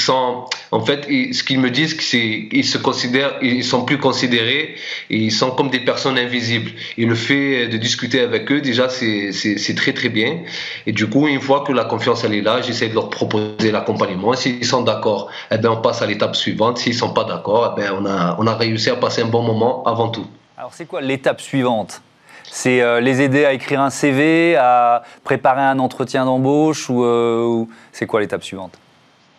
en 0.72 0.86
fait, 0.86 1.04
ce 1.06 1.44
qu'ils 1.44 1.60
me 1.60 1.70
disent, 1.70 2.00
c'est 2.00 2.48
qu'ils 2.50 2.66
se 2.66 2.78
considèrent, 2.78 3.38
ils 3.42 3.64
sont 3.64 3.86
plus 3.86 3.98
considérés, 3.98 4.76
ils 5.10 5.32
sont 5.32 5.52
comme 5.52 5.70
des 5.70 5.80
personnes 5.80 6.18
invisibles. 6.18 6.72
Et 6.98 7.06
le 7.06 7.16
fait 7.16 7.68
de 7.68 7.78
discuter 7.78 8.20
avec 8.20 8.52
eux, 8.52 8.62
déjà, 8.62 8.90
c'est 8.90 9.76
très 9.76 9.94
très 9.94 10.10
bien. 10.10 10.40
Et 10.86 10.92
du 10.92 11.08
coup, 11.08 11.28
une 11.28 11.42
fois 11.42 11.64
que 11.66 11.72
la 11.72 11.86
confiance 11.86 12.24
est 12.24 12.42
là, 12.42 12.62
j'essaie 12.62 12.90
de 12.90 12.96
leur 12.96 13.10
proposer 13.10 13.72
l'accompagnement. 13.72 14.34
S'ils 14.34 14.66
sont 14.66 14.82
d'accord, 14.82 15.30
eh 15.52 15.58
ben, 15.58 15.70
on 15.70 15.78
passe 15.78 16.02
à 16.02 16.06
l'étape 16.06 16.36
suivante. 16.36 16.78
S'ils 16.80 16.96
sont 16.96 17.14
pas 17.14 17.24
d'accord, 17.24 17.76
eh 17.78 17.82
ben, 17.82 18.36
on 18.38 18.48
a 18.48 18.56
réussi 18.56 18.90
à 18.90 18.96
passer 18.96 19.22
un 19.22 19.28
bon 19.28 19.42
moment 19.42 19.84
avant 19.86 20.10
tout. 20.10 20.28
Alors, 20.58 20.74
c'est 20.74 20.86
quoi 20.86 21.02
l'étape 21.02 21.42
suivante? 21.42 22.02
C'est 22.52 22.82
euh, 22.82 23.00
les 23.00 23.22
aider 23.22 23.46
à 23.46 23.54
écrire 23.54 23.82
un 23.82 23.90
CV, 23.90 24.56
à 24.56 25.04
préparer 25.24 25.62
un 25.62 25.80
entretien 25.80 26.26
d'embauche 26.26 26.90
ou 26.90 27.04
euh, 27.04 27.66
c'est 27.92 28.06
quoi 28.06 28.22
l'étape 28.22 28.44
suivante? 28.44 28.78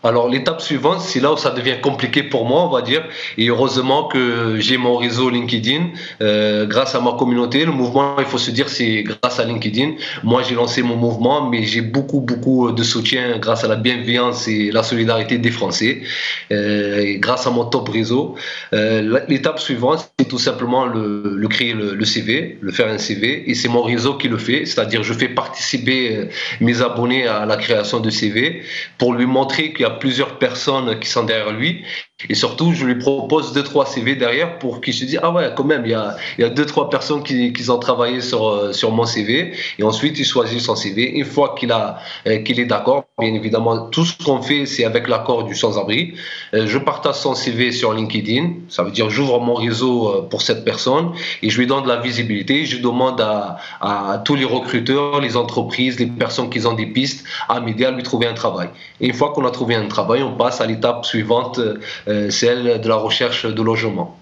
Alors 0.04 0.28
l'étape 0.28 0.60
suivante, 0.60 1.00
c'est 1.00 1.18
là 1.20 1.32
où 1.32 1.38
ça 1.38 1.50
devient 1.50 1.76
compliqué 1.82 2.22
pour 2.22 2.44
moi, 2.44 2.64
on 2.66 2.68
va 2.68 2.82
dire. 2.82 3.02
Et 3.38 3.48
heureusement 3.48 4.04
que 4.04 4.60
j'ai 4.60 4.76
mon 4.76 4.96
réseau 4.96 5.30
LinkedIn, 5.30 5.88
euh, 6.20 6.66
grâce 6.66 6.94
à 6.94 7.00
ma 7.00 7.12
communauté. 7.12 7.64
Le 7.64 7.72
mouvement, 7.72 8.16
il 8.18 8.26
faut 8.26 8.36
se 8.36 8.50
dire, 8.50 8.68
c'est 8.68 9.02
grâce 9.02 9.40
à 9.40 9.44
LinkedIn. 9.44 9.92
Moi, 10.22 10.42
j'ai 10.42 10.54
lancé 10.54 10.82
mon 10.82 10.96
mouvement, 10.96 11.48
mais 11.48 11.62
j'ai 11.62 11.80
beaucoup, 11.80 12.20
beaucoup 12.20 12.70
de 12.70 12.82
soutien 12.82 13.38
grâce 13.38 13.64
à 13.64 13.68
la 13.68 13.76
bienveillance 13.76 14.46
et 14.46 14.70
la 14.70 14.82
solidarité 14.82 15.38
des 15.38 15.50
Français, 15.50 16.02
euh, 16.52 17.16
grâce 17.18 17.46
à 17.46 17.50
mon 17.50 17.64
top 17.64 17.88
réseau. 17.88 18.34
Euh, 18.74 19.20
l'étape 19.28 19.58
suivante, 19.58 20.10
c'est 20.18 20.28
tout 20.28 20.38
simplement 20.38 20.84
le, 20.84 21.46
créer 21.48 21.72
le, 21.72 21.94
le, 21.94 22.04
CV, 22.04 22.58
le 22.60 22.72
faire 22.72 22.88
un 22.88 22.98
CV, 22.98 23.50
et 23.50 23.54
c'est 23.54 23.68
mon 23.68 23.82
réseau 23.82 24.14
qui 24.18 24.28
le 24.28 24.36
fait. 24.36 24.66
C'est-à-dire, 24.66 25.02
je 25.02 25.14
fais 25.14 25.28
participer 25.28 26.28
mes 26.60 26.82
abonnés 26.82 27.26
à 27.26 27.46
la 27.46 27.56
création 27.56 28.00
de 28.00 28.10
CV 28.10 28.62
pour 28.98 29.14
lui 29.14 29.24
montrer 29.24 29.72
qu'il 29.72 29.82
y 29.82 29.84
a 29.84 29.93
plusieurs 29.98 30.38
personnes 30.38 30.98
qui 31.00 31.08
sont 31.08 31.24
derrière 31.24 31.52
lui 31.52 31.84
et 32.28 32.34
surtout, 32.34 32.72
je 32.72 32.86
lui 32.86 32.94
propose 32.94 33.52
deux, 33.52 33.64
trois 33.64 33.86
CV 33.86 34.14
derrière 34.14 34.58
pour 34.58 34.80
qu'il 34.80 34.94
se 34.94 35.04
dise 35.04 35.18
Ah 35.20 35.32
ouais, 35.32 35.50
quand 35.56 35.64
même, 35.64 35.82
il 35.84 35.90
y 35.90 35.94
a, 35.94 36.16
il 36.38 36.42
y 36.42 36.44
a 36.44 36.48
deux, 36.48 36.64
trois 36.64 36.88
personnes 36.88 37.24
qui, 37.24 37.52
qui 37.52 37.68
ont 37.68 37.78
travaillé 37.78 38.20
sur, 38.20 38.48
euh, 38.48 38.72
sur 38.72 38.92
mon 38.92 39.04
CV. 39.04 39.52
Et 39.80 39.82
ensuite, 39.82 40.16
il 40.18 40.24
choisit 40.24 40.60
son 40.60 40.76
CV. 40.76 41.10
Une 41.10 41.24
fois 41.24 41.56
qu'il 41.58 41.72
a 41.72 41.98
euh, 42.28 42.38
qu'il 42.38 42.60
est 42.60 42.66
d'accord, 42.66 43.04
bien 43.18 43.34
évidemment, 43.34 43.88
tout 43.88 44.04
ce 44.04 44.16
qu'on 44.24 44.40
fait, 44.40 44.64
c'est 44.64 44.84
avec 44.84 45.08
l'accord 45.08 45.42
du 45.44 45.56
sans-abri. 45.56 46.14
Euh, 46.54 46.66
je 46.68 46.78
partage 46.78 47.16
son 47.16 47.34
CV 47.34 47.72
sur 47.72 47.92
LinkedIn. 47.92 48.50
Ça 48.68 48.84
veut 48.84 48.92
dire 48.92 49.10
j'ouvre 49.10 49.40
mon 49.40 49.54
réseau 49.54 50.26
pour 50.30 50.40
cette 50.40 50.64
personne 50.64 51.12
et 51.42 51.50
je 51.50 51.58
lui 51.58 51.66
donne 51.66 51.82
de 51.82 51.88
la 51.88 51.96
visibilité. 51.96 52.64
Je 52.64 52.80
demande 52.80 53.20
à, 53.20 53.58
à 53.80 54.22
tous 54.24 54.36
les 54.36 54.44
recruteurs, 54.44 55.20
les 55.20 55.36
entreprises, 55.36 55.98
les 55.98 56.06
personnes 56.06 56.48
qui 56.48 56.64
ont 56.64 56.74
des 56.74 56.86
pistes 56.86 57.26
à 57.48 57.60
m'aider 57.60 57.84
à 57.84 57.90
lui 57.90 58.04
trouver 58.04 58.28
un 58.28 58.34
travail. 58.34 58.68
Une 59.00 59.12
fois 59.12 59.32
qu'on 59.32 59.44
a 59.44 59.50
trouvé 59.50 59.74
un 59.74 59.88
travail, 59.88 60.22
on 60.22 60.36
passe 60.36 60.60
à 60.60 60.66
l'étape 60.66 61.04
suivante 61.04 61.60
celle 62.06 62.80
de 62.80 62.88
la 62.88 62.96
recherche 62.96 63.46
de 63.46 63.62
logement. 63.62 64.16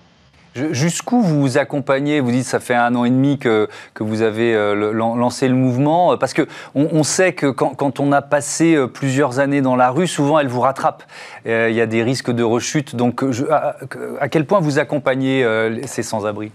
Jusqu'où 0.54 1.22
vous 1.22 1.56
accompagnez? 1.56 2.20
Vous 2.20 2.30
dites 2.30 2.44
ça 2.44 2.60
fait 2.60 2.74
un 2.74 2.94
an 2.94 3.06
et 3.06 3.10
demi 3.10 3.38
que, 3.38 3.68
que 3.94 4.02
vous 4.02 4.20
avez 4.20 4.54
euh, 4.54 4.92
lancé 4.92 5.48
le 5.48 5.54
mouvement, 5.54 6.18
parce 6.18 6.34
que 6.34 6.46
on, 6.74 7.02
sait 7.04 7.32
que 7.32 7.46
quand, 7.46 8.00
on 8.00 8.12
a 8.12 8.20
passé 8.20 8.74
euh, 8.74 8.86
plusieurs 8.86 9.38
années 9.38 9.62
dans 9.62 9.76
la 9.76 9.90
rue, 9.90 10.06
souvent 10.06 10.38
elle 10.38 10.48
vous 10.48 10.60
rattrape. 10.60 11.04
Il 11.46 11.72
y 11.72 11.80
a 11.80 11.86
des 11.86 12.02
risques 12.02 12.30
de 12.30 12.42
rechute. 12.42 12.96
Donc, 12.96 13.24
à, 13.50 14.28
quel 14.28 14.44
point 14.44 14.60
vous 14.60 14.78
accompagnez 14.78 15.46
ces 15.86 16.02
sans-abri? 16.02 16.52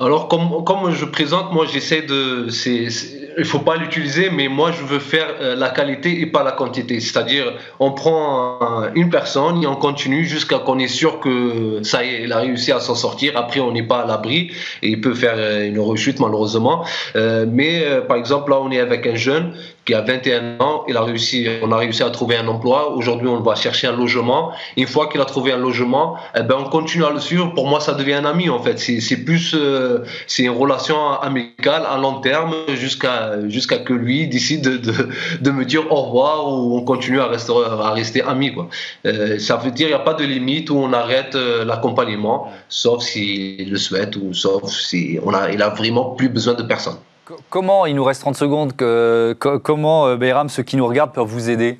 Alors, 0.00 0.26
comme, 0.26 0.64
comme 0.64 0.90
je 0.90 1.04
présente, 1.04 1.52
moi, 1.52 1.66
j'essaie 1.72 2.02
de. 2.02 2.48
il 2.66 2.90
ne 3.38 3.44
faut 3.44 3.60
pas 3.60 3.76
l'utiliser, 3.76 4.28
mais 4.28 4.48
moi, 4.48 4.72
je 4.72 4.82
veux 4.82 4.98
faire 4.98 5.28
euh, 5.40 5.54
la 5.54 5.70
qualité 5.70 6.20
et 6.20 6.26
pas 6.26 6.42
la 6.42 6.50
quantité. 6.50 6.98
C'est-à-dire, 6.98 7.52
on 7.78 7.92
prend 7.92 8.58
une 8.96 9.08
personne 9.08 9.62
et 9.62 9.68
on 9.68 9.76
continue 9.76 10.24
jusqu'à 10.24 10.58
qu'on 10.58 10.80
est 10.80 10.88
sûr 10.88 11.20
que 11.20 11.78
ça 11.84 12.04
y 12.04 12.08
est, 12.08 12.22
il 12.24 12.32
a 12.32 12.38
réussi 12.38 12.72
à 12.72 12.80
s'en 12.80 12.96
sortir. 12.96 13.34
Après, 13.36 13.60
on 13.60 13.70
n'est 13.70 13.84
pas 13.84 14.00
à 14.00 14.06
l'abri 14.06 14.50
et 14.82 14.88
il 14.88 15.00
peut 15.00 15.14
faire 15.14 15.34
euh, 15.36 15.68
une 15.68 15.78
rechute, 15.78 16.18
malheureusement. 16.18 16.84
Euh, 17.14 17.46
mais, 17.48 17.84
par 18.08 18.16
exemple, 18.16 18.50
là, 18.50 18.58
on 18.60 18.72
est 18.72 18.80
avec 18.80 19.06
un 19.06 19.14
jeune 19.14 19.54
qui 19.84 19.94
a 19.94 20.00
21 20.00 20.60
ans, 20.60 20.84
il 20.88 20.96
a 20.96 21.02
réussi, 21.02 21.46
on 21.62 21.70
a 21.72 21.76
réussi 21.76 22.02
à 22.02 22.10
trouver 22.10 22.36
un 22.36 22.48
emploi. 22.48 22.92
Aujourd'hui, 22.92 23.28
on 23.28 23.40
va 23.40 23.54
chercher 23.54 23.86
un 23.86 23.96
logement. 23.96 24.52
Une 24.76 24.86
fois 24.86 25.08
qu'il 25.08 25.20
a 25.20 25.24
trouvé 25.24 25.52
un 25.52 25.58
logement, 25.58 26.16
eh 26.36 26.42
ben, 26.42 26.56
on 26.58 26.64
continue 26.64 27.04
à 27.04 27.10
le 27.10 27.20
suivre. 27.20 27.52
Pour 27.54 27.66
moi, 27.66 27.80
ça 27.80 27.92
devient 27.94 28.14
un 28.14 28.24
ami, 28.24 28.48
en 28.48 28.60
fait. 28.60 28.78
C'est 28.78 29.16
plus, 29.24 29.54
euh, 29.54 30.04
c'est 30.26 30.44
une 30.44 30.50
relation 30.50 30.96
amicale 31.20 31.82
à 31.88 31.98
long 31.98 32.20
terme 32.20 32.54
jusqu'à 32.74 33.48
jusqu'à 33.48 33.78
que 33.78 33.92
lui 33.92 34.26
décide 34.26 34.62
de, 34.62 34.76
de, 34.76 35.08
de, 35.40 35.50
me 35.50 35.64
dire 35.64 35.90
au 35.90 35.96
revoir 35.96 36.48
ou 36.48 36.78
on 36.78 36.82
continue 36.82 37.20
à 37.20 37.26
rester, 37.26 37.52
à 37.52 37.90
rester 37.90 38.22
amis. 38.22 38.52
Euh, 39.06 39.38
ça 39.38 39.56
veut 39.56 39.70
dire, 39.70 39.88
il 39.88 39.90
n'y 39.90 39.94
a 39.94 39.98
pas 39.98 40.14
de 40.14 40.24
limite 40.24 40.70
où 40.70 40.76
on 40.76 40.92
arrête 40.92 41.34
euh, 41.34 41.64
l'accompagnement, 41.64 42.50
sauf 42.68 43.02
s'il 43.02 43.70
le 43.70 43.76
souhaite 43.76 44.16
ou 44.16 44.32
sauf 44.32 44.70
si 44.70 45.18
on 45.24 45.32
a, 45.34 45.50
il 45.50 45.62
a 45.62 45.70
vraiment 45.70 46.10
plus 46.10 46.28
besoin 46.28 46.54
de 46.54 46.62
personne. 46.62 46.96
Comment, 47.48 47.86
il 47.86 47.94
nous 47.94 48.04
reste 48.04 48.20
30 48.20 48.36
secondes, 48.36 48.76
que, 48.76 49.34
comment, 49.62 50.06
euh, 50.06 50.16
Bayram, 50.16 50.48
ceux 50.48 50.62
qui 50.62 50.76
nous 50.76 50.86
regardent 50.86 51.12
peuvent 51.12 51.26
vous 51.26 51.48
aider? 51.48 51.78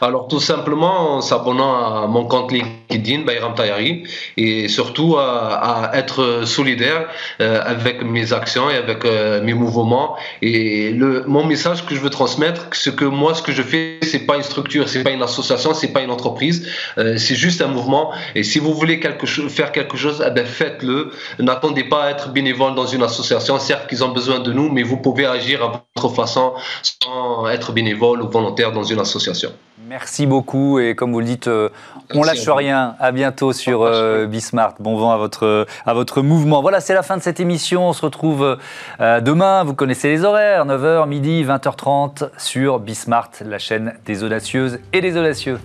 Alors 0.00 0.28
tout 0.28 0.40
simplement 0.40 1.16
en 1.16 1.20
s'abonnant 1.20 1.74
à 1.74 2.06
mon 2.06 2.24
compte 2.24 2.52
LinkedIn, 2.52 3.22
Bayram 3.22 3.54
Tayari, 3.54 4.04
et 4.36 4.68
surtout 4.68 5.16
à, 5.18 5.90
être 5.94 6.42
solidaire 6.44 7.08
euh, 7.40 7.60
avec 7.64 8.02
mes 8.02 8.32
actions 8.32 8.70
et 8.70 8.76
avec 8.76 9.04
euh, 9.04 9.42
mes 9.42 9.54
mouvements. 9.54 10.16
Et 10.42 10.90
le, 10.90 11.24
mon 11.26 11.44
message 11.44 11.84
que 11.86 11.94
je 11.94 12.00
veux 12.00 12.10
transmettre, 12.10 12.68
c'est 12.72 12.94
que 12.94 13.04
moi 13.04 13.34
ce 13.34 13.42
que 13.42 13.52
je 13.52 13.62
fais, 13.62 13.98
c'est 14.02 14.26
pas 14.26 14.36
une 14.36 14.42
structure, 14.42 14.88
c'est 14.88 15.02
pas 15.02 15.10
une 15.10 15.22
association, 15.22 15.74
c'est 15.74 15.92
pas 15.92 16.02
une 16.02 16.10
entreprise, 16.10 16.68
euh, 16.98 17.16
c'est 17.16 17.34
juste 17.34 17.60
un 17.60 17.68
mouvement. 17.68 18.12
Et 18.34 18.42
si 18.42 18.58
vous 18.58 18.74
voulez 18.74 19.00
faire 19.48 19.72
quelque 19.72 19.96
chose, 19.96 20.24
eh 20.26 20.30
ben 20.30 20.46
faites-le. 20.46 21.12
N'attendez 21.38 21.84
pas 21.84 22.04
à 22.04 22.10
être 22.10 22.32
bénévole 22.32 22.74
dans 22.74 22.86
une 22.86 23.02
association. 23.02 23.58
Certes 23.58 23.88
qu'ils 23.88 24.04
ont 24.04 24.12
besoin 24.12 24.40
de 24.40 24.52
nous, 24.52 24.70
mais 24.70 24.82
vous 24.82 24.96
pouvez 24.96 25.26
agir 25.26 25.62
à 25.62 25.84
votre 25.96 26.14
façon 26.14 26.52
sans 26.82 27.48
être 27.48 27.72
bénévole 27.72 28.22
ou 28.22 28.28
volontaire 28.28 28.72
dans 28.72 28.84
une 28.84 29.00
association. 29.00 29.52
Merci 29.88 30.26
beaucoup 30.26 30.78
et 30.78 30.94
comme 30.94 31.12
vous 31.12 31.20
le 31.20 31.26
dites, 31.26 31.48
euh, 31.48 31.70
on 32.14 32.22
lâche 32.22 32.46
rien. 32.48 32.96
À 33.00 33.12
bientôt 33.12 33.52
sur 33.52 33.82
euh, 33.82 34.26
Bismart. 34.26 34.74
Bon 34.78 34.96
vent 34.96 35.10
à 35.10 35.16
votre, 35.16 35.66
à 35.86 35.94
votre 35.94 36.20
mouvement. 36.20 36.60
Voilà, 36.60 36.80
c'est 36.80 36.92
la 36.92 37.02
fin 37.02 37.16
de 37.16 37.22
cette 37.22 37.40
émission. 37.40 37.88
On 37.88 37.92
se 37.94 38.02
retrouve 38.02 38.58
euh, 39.00 39.20
demain. 39.20 39.64
Vous 39.64 39.74
connaissez 39.74 40.08
les 40.08 40.24
horaires 40.24 40.66
9h, 40.66 41.08
midi, 41.08 41.44
20h30 41.44 42.28
sur 42.36 42.78
Bismart, 42.78 43.30
la 43.44 43.58
chaîne 43.58 43.94
des 44.04 44.22
audacieuses 44.22 44.80
et 44.92 45.00
des 45.00 45.16
audacieux. 45.16 45.58